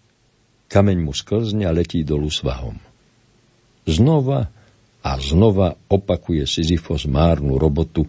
Kameň 0.72 0.98
mu 1.04 1.12
sklzne 1.12 1.68
a 1.68 1.72
letí 1.76 2.00
dolu 2.00 2.32
svahom. 2.32 2.80
Znova 3.84 4.48
a 5.04 5.10
znova 5.20 5.76
opakuje 5.90 6.48
Sisyfos 6.48 7.04
márnu 7.04 7.60
robotu 7.60 8.08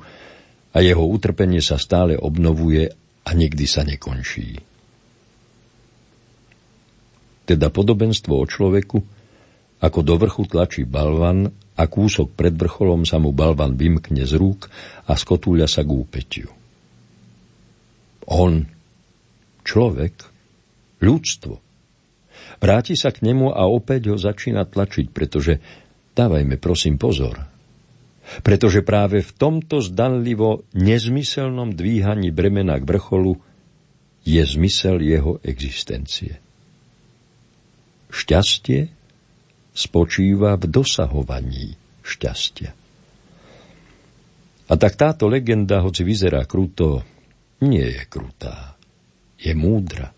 a 0.72 0.80
jeho 0.80 1.04
utrpenie 1.04 1.60
sa 1.60 1.76
stále 1.76 2.16
obnovuje 2.16 3.03
a 3.24 3.30
nikdy 3.32 3.66
sa 3.68 3.88
nekončí. 3.88 4.60
Teda 7.44 7.68
podobenstvo 7.68 8.34
o 8.40 8.46
človeku, 8.48 9.00
ako 9.84 10.00
do 10.00 10.16
vrchu 10.16 10.48
tlačí 10.48 10.88
balvan 10.88 11.52
a 11.76 11.84
kúsok 11.88 12.32
pred 12.40 12.56
vrcholom 12.56 13.04
sa 13.04 13.20
mu 13.20 13.36
balvan 13.36 13.76
vymkne 13.76 14.24
z 14.24 14.40
rúk 14.40 14.72
a 15.08 15.14
skotúľa 15.20 15.68
sa 15.68 15.84
k 15.84 15.92
úpetiu. 15.92 16.50
On, 18.32 18.64
človek, 19.68 20.16
ľudstvo, 21.04 21.64
Vráti 22.64 22.96
sa 22.96 23.12
k 23.12 23.28
nemu 23.28 23.52
a 23.52 23.68
opäť 23.68 24.08
ho 24.08 24.18
začína 24.20 24.64
tlačiť, 24.64 25.12
pretože 25.12 25.60
dávajme 26.16 26.56
prosím 26.56 26.96
pozor. 26.96 27.53
Pretože 28.42 28.82
práve 28.82 29.22
v 29.22 29.32
tomto 29.36 29.84
zdanlivo 29.84 30.66
nezmyselnom 30.74 31.78
dvíhaní 31.78 32.34
bremena 32.34 32.82
k 32.82 32.88
vrcholu 32.88 33.38
je 34.26 34.42
zmysel 34.42 35.04
jeho 35.04 35.38
existencie. 35.44 36.40
Šťastie 38.10 38.90
spočíva 39.76 40.58
v 40.58 40.66
dosahovaní 40.66 41.78
šťastia. 42.02 42.72
A 44.64 44.74
tak 44.80 44.96
táto 44.96 45.28
legenda, 45.28 45.84
hoci 45.84 46.08
vyzerá 46.08 46.48
kruto, 46.48 47.04
nie 47.62 47.84
je 47.84 48.02
krutá. 48.08 48.80
Je 49.38 49.52
múdra 49.52 50.16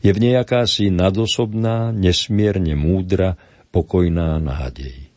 je 0.00 0.10
v 0.10 0.18
nej 0.18 0.34
akási 0.38 0.88
nadosobná, 0.88 1.92
nesmierne 1.92 2.72
múdra, 2.72 3.36
pokojná 3.74 4.40
nádej. 4.40 5.11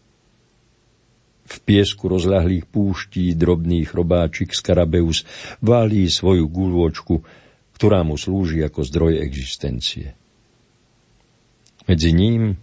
V 1.56 1.58
piesku 1.64 2.12
rozľahlých 2.12 2.68
púští 2.68 3.32
drobný 3.32 3.88
chrobáčik 3.88 4.52
Skarabeus 4.52 5.24
válí 5.64 6.12
svoju 6.12 6.52
gulôčku, 6.52 7.24
ktorá 7.80 8.04
mu 8.04 8.20
slúži 8.20 8.60
ako 8.60 8.84
zdroj 8.84 9.24
existencie. 9.24 10.12
Medzi 11.88 12.12
ním 12.12 12.60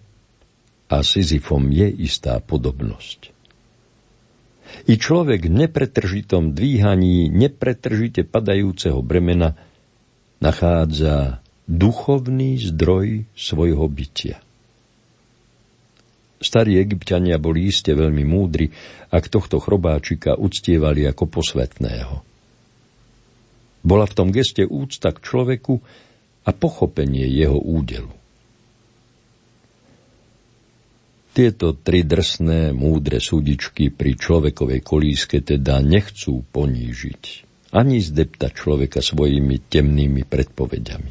a 0.92 1.00
Sisyfom 1.00 1.72
je 1.72 1.88
istá 1.88 2.36
podobnosť. 2.44 3.32
I 4.88 4.94
človek 5.00 5.48
v 5.48 5.68
nepretržitom 5.68 6.52
dvíhaní 6.52 7.32
nepretržite 7.32 8.28
padajúceho 8.28 9.00
bremena 9.00 9.56
nachádza 10.44 11.40
duchovný 11.64 12.60
zdroj 12.60 13.24
svojho 13.32 13.84
bytia. 13.88 14.40
Starí 16.42 16.74
egyptiania 16.82 17.38
boli 17.38 17.70
iste 17.70 17.94
veľmi 17.94 18.26
múdri, 18.26 18.66
ak 19.14 19.30
tohto 19.30 19.62
chrobáčika 19.62 20.34
uctievali 20.34 21.06
ako 21.06 21.30
posvetného. 21.30 22.14
Bola 23.82 24.06
v 24.10 24.14
tom 24.14 24.34
geste 24.34 24.66
úcta 24.66 25.14
k 25.14 25.22
človeku 25.22 25.74
a 26.42 26.50
pochopenie 26.50 27.30
jeho 27.30 27.58
údelu. 27.58 28.10
Tieto 31.32 31.72
tri 31.72 32.04
drsné, 32.04 32.76
múdre 32.76 33.16
súdičky 33.16 33.88
pri 33.88 34.20
človekovej 34.20 34.84
kolíske 34.84 35.40
teda 35.40 35.80
nechcú 35.80 36.44
ponížiť, 36.44 37.22
ani 37.72 38.04
zdeptať 38.04 38.52
človeka 38.52 39.00
svojimi 39.00 39.56
temnými 39.64 40.28
predpovediami. 40.28 41.10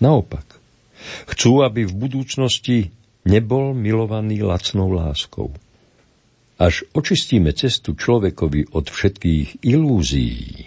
Naopak, 0.00 0.46
chcú, 1.28 1.60
aby 1.60 1.84
v 1.84 1.92
budúcnosti 1.92 2.88
nebol 3.28 3.76
milovaný 3.76 4.40
lacnou 4.40 4.88
láskou. 4.88 5.52
Až 6.58 6.88
očistíme 6.96 7.52
cestu 7.52 7.94
človekovi 7.94 8.72
od 8.74 8.88
všetkých 8.88 9.62
ilúzií, 9.62 10.66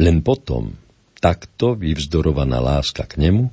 len 0.00 0.24
potom 0.24 0.78
takto 1.18 1.76
vyvzdorovaná 1.76 2.62
láska 2.62 3.04
k 3.04 3.20
nemu 3.20 3.52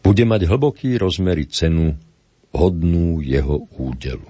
bude 0.00 0.24
mať 0.24 0.46
hlboký 0.46 0.96
rozmer 1.00 1.40
cenu 1.50 1.96
hodnú 2.54 3.20
jeho 3.24 3.66
údelu. 3.74 4.28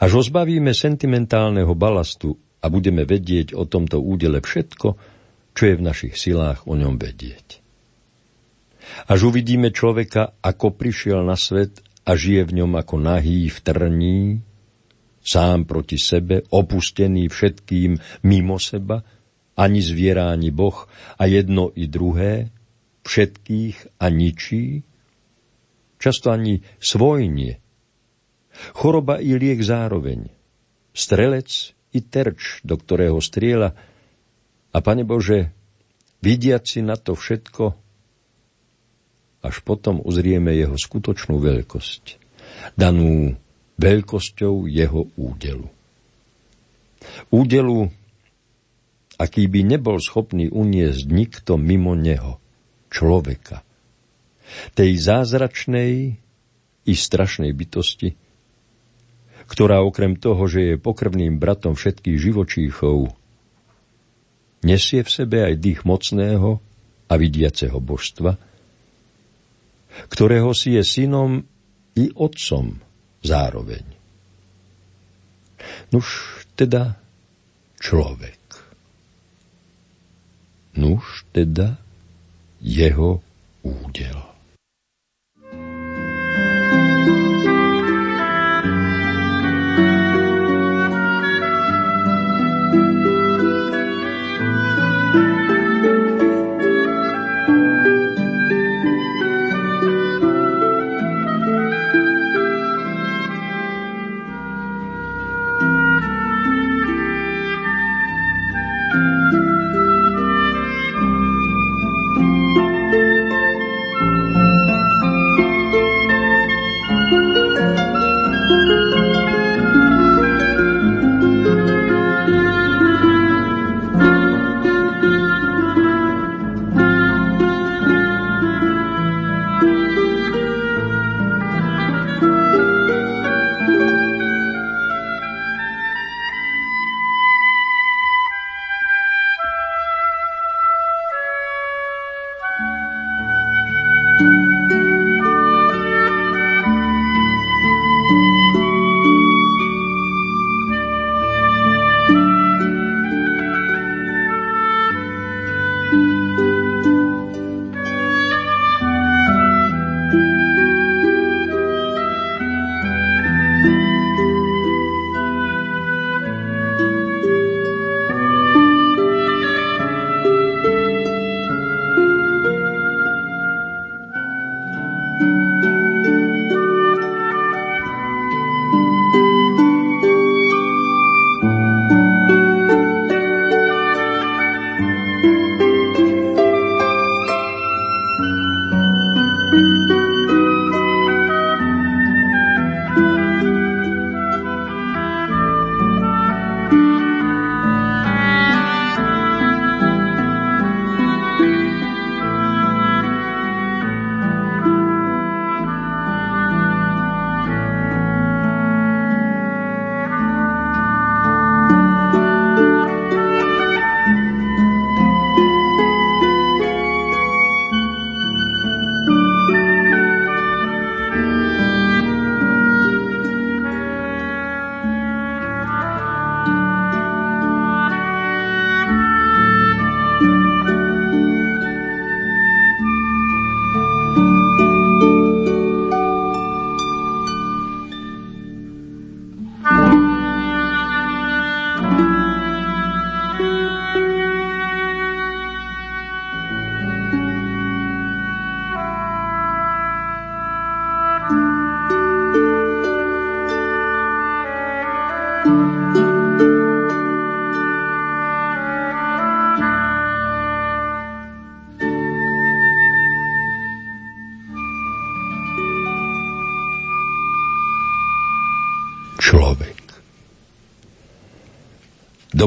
Až 0.00 0.10
ho 0.16 0.22
zbavíme 0.24 0.72
sentimentálneho 0.72 1.76
balastu 1.76 2.40
a 2.64 2.72
budeme 2.72 3.04
vedieť 3.04 3.52
o 3.52 3.68
tomto 3.68 4.00
údele 4.00 4.40
všetko, 4.40 4.88
čo 5.52 5.62
je 5.68 5.74
v 5.76 5.84
našich 5.84 6.14
silách 6.16 6.64
o 6.64 6.72
ňom 6.72 6.96
vedieť. 6.96 7.63
Až 9.08 9.32
uvidíme 9.32 9.72
človeka, 9.72 10.36
ako 10.40 10.76
prišiel 10.76 11.24
na 11.24 11.36
svet 11.36 11.80
a 12.04 12.16
žije 12.16 12.44
v 12.48 12.62
ňom 12.62 12.72
ako 12.76 12.96
nahý 13.00 13.48
v 13.48 13.58
trní, 13.64 14.20
sám 15.24 15.64
proti 15.64 15.96
sebe, 15.96 16.44
opustený 16.52 17.32
všetkým 17.32 17.96
mimo 18.28 18.60
seba, 18.60 19.00
ani 19.56 19.80
zviera, 19.80 20.28
ani 20.28 20.52
Boh, 20.52 20.84
a 21.16 21.22
jedno 21.24 21.72
i 21.72 21.88
druhé, 21.88 22.52
všetkých 23.08 24.00
a 24.00 24.06
ničí, 24.12 24.84
často 25.96 26.28
ani 26.28 26.60
svoj 26.76 27.28
nie. 27.32 27.56
Choroba 28.76 29.18
i 29.18 29.34
liek 29.34 29.64
zároveň, 29.64 30.28
strelec 30.92 31.74
i 31.94 32.00
terč, 32.02 32.60
do 32.62 32.76
ktorého 32.76 33.18
striela. 33.18 33.72
A 34.74 34.78
Pane 34.82 35.06
Bože, 35.06 35.54
vidiaci 36.22 36.82
na 36.82 36.98
to 36.98 37.14
všetko, 37.14 37.83
až 39.44 39.60
potom 39.60 40.00
uzrieme 40.00 40.56
jeho 40.56 40.80
skutočnú 40.80 41.36
veľkosť, 41.36 42.16
danú 42.80 43.36
veľkosťou 43.76 44.64
jeho 44.64 45.12
údelu. 45.20 45.68
Údelu, 47.28 47.92
aký 49.20 49.44
by 49.44 49.60
nebol 49.76 50.00
schopný 50.00 50.48
uniesť 50.48 51.04
nikto 51.12 51.60
mimo 51.60 51.92
neho, 51.92 52.40
človeka. 52.88 53.60
Tej 54.72 54.96
zázračnej 54.96 55.92
i 56.84 56.94
strašnej 56.94 57.52
bytosti, 57.52 58.16
ktorá 59.44 59.84
okrem 59.84 60.16
toho, 60.16 60.48
že 60.48 60.72
je 60.72 60.80
pokrvným 60.80 61.36
bratom 61.36 61.76
všetkých 61.76 62.16
živočíchov, 62.16 63.12
nesie 64.64 65.04
v 65.04 65.10
sebe 65.12 65.44
aj 65.44 65.60
dých 65.60 65.80
mocného 65.84 66.64
a 67.04 67.14
vidiaceho 67.20 67.76
božstva, 67.76 68.40
ktorého 70.10 70.50
si 70.56 70.74
je 70.74 70.82
synom 70.82 71.44
i 71.94 72.10
otcom 72.14 72.78
zároveň. 73.22 73.84
Nuž 75.94 76.06
teda 76.58 76.98
človek. 77.78 78.42
Nuž 80.74 81.22
teda 81.30 81.78
jeho 82.58 83.22
údel. 83.62 84.33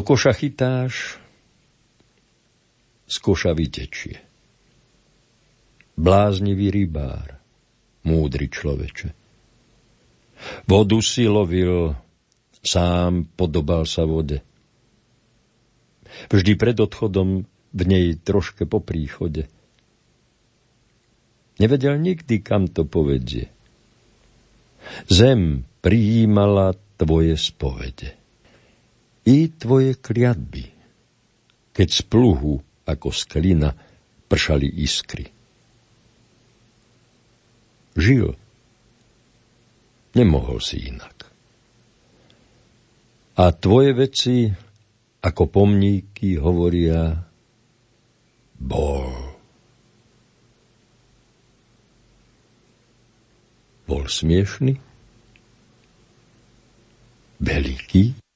Koša 0.07 0.31
chytáš, 0.31 1.19
z 3.11 3.15
koša 3.19 3.51
vytečie. 3.51 4.23
Bláznivý 5.99 6.71
rybár, 6.71 7.35
múdry 8.07 8.47
človeče. 8.47 9.11
Vodu 10.63 10.99
si 11.03 11.27
lovil, 11.27 11.91
sám 12.63 13.27
podobal 13.35 13.83
sa 13.83 14.07
vode. 14.07 14.39
Vždy 16.31 16.55
pred 16.55 16.79
odchodom 16.79 17.43
v 17.75 17.81
nej 17.83 18.15
troške 18.15 18.63
po 18.63 18.79
príchode. 18.79 19.51
Nevedel 21.59 21.99
nikdy, 21.99 22.39
kam 22.39 22.71
to 22.71 22.87
povedie. 22.87 23.51
Zem 25.11 25.67
prijímala 25.83 26.79
tvoje 26.95 27.35
spovede. 27.35 28.26
I 29.27 29.51
tvoje 29.51 29.99
kliatby, 29.99 30.71
keď 31.75 31.87
z 31.91 32.01
pluhu 32.07 32.63
ako 32.87 33.11
sklina 33.11 33.75
pršali 34.31 34.71
iskry. 34.79 35.27
Žil. 37.99 38.31
Nemohol 40.15 40.63
si 40.63 40.87
inak. 40.87 41.27
A 43.37 43.51
tvoje 43.51 43.91
veci 43.93 44.47
ako 45.19 45.43
pomníky 45.51 46.39
hovoria 46.39 47.11
bol. 48.57 49.11
Bol 53.85 54.03
smiešný? 54.07 54.73
Veľký? 57.43 58.26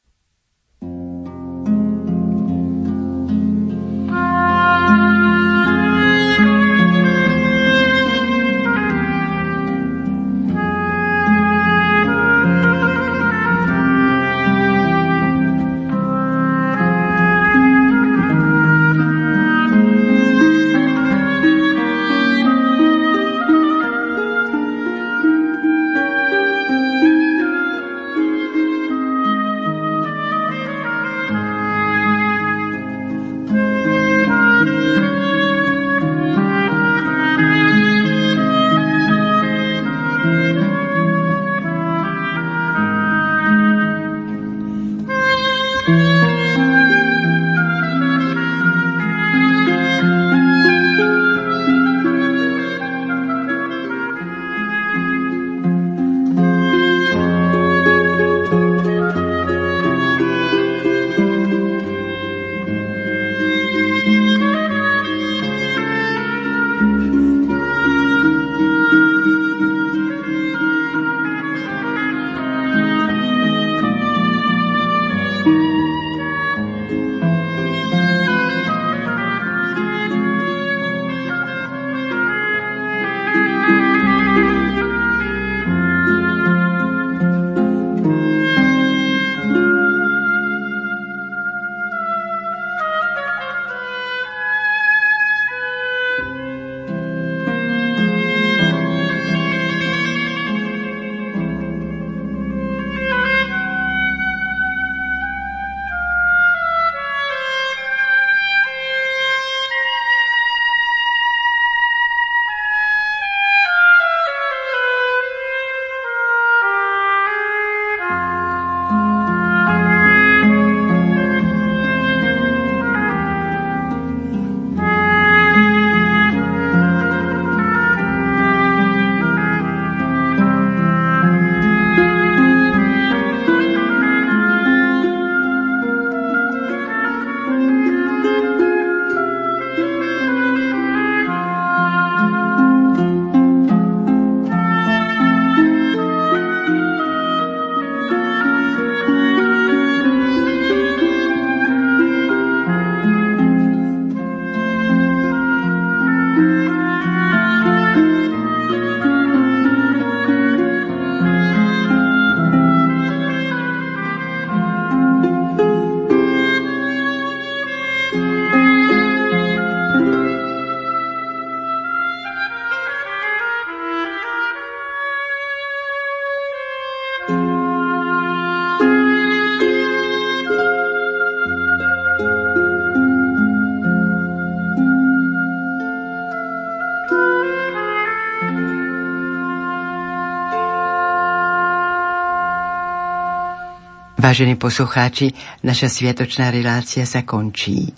Vážení 194.31 194.55
poslucháči, 194.55 195.35
naša 195.59 195.91
sviatočná 195.91 196.55
relácia 196.55 197.03
sa 197.03 197.27
končí. 197.27 197.91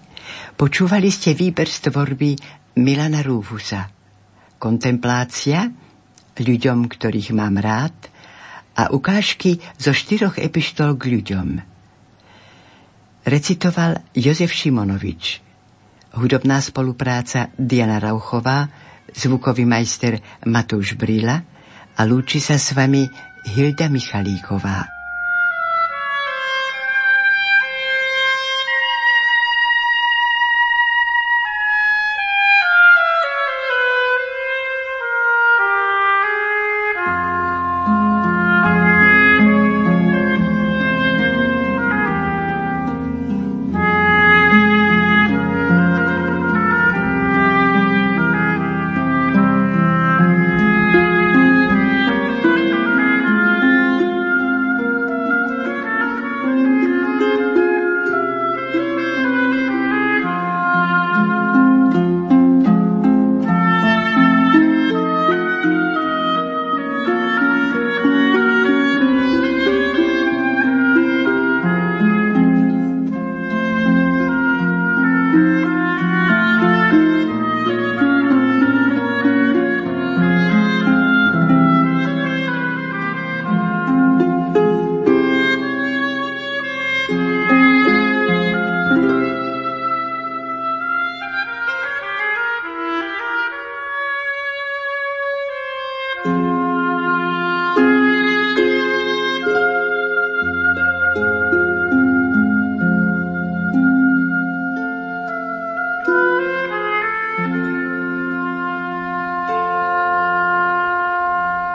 Počúvali 0.57 1.13
ste 1.13 1.37
výber 1.37 1.69
z 1.69 1.93
tvorby 1.93 2.33
Milana 2.81 3.21
Rúfusa. 3.21 3.85
Kontemplácia 4.57 5.69
ľuďom, 6.33 6.89
ktorých 6.89 7.37
mám 7.37 7.61
rád 7.61 7.93
a 8.73 8.89
ukážky 8.89 9.61
zo 9.77 9.93
štyroch 9.93 10.41
epištol 10.41 10.97
k 10.97 11.21
ľuďom. 11.21 11.47
Recitoval 13.29 14.01
Jozef 14.17 14.57
Šimonovič. 14.57 15.37
Hudobná 16.17 16.65
spolupráca 16.65 17.53
Diana 17.61 18.01
Rauchová, 18.01 18.73
zvukový 19.13 19.69
majster 19.69 20.17
Matúš 20.49 20.97
Brila 20.97 21.37
a 21.93 22.01
lúči 22.09 22.41
sa 22.41 22.57
s 22.57 22.73
vami 22.73 23.05
Hilda 23.53 23.85
Michalíková. 23.85 24.92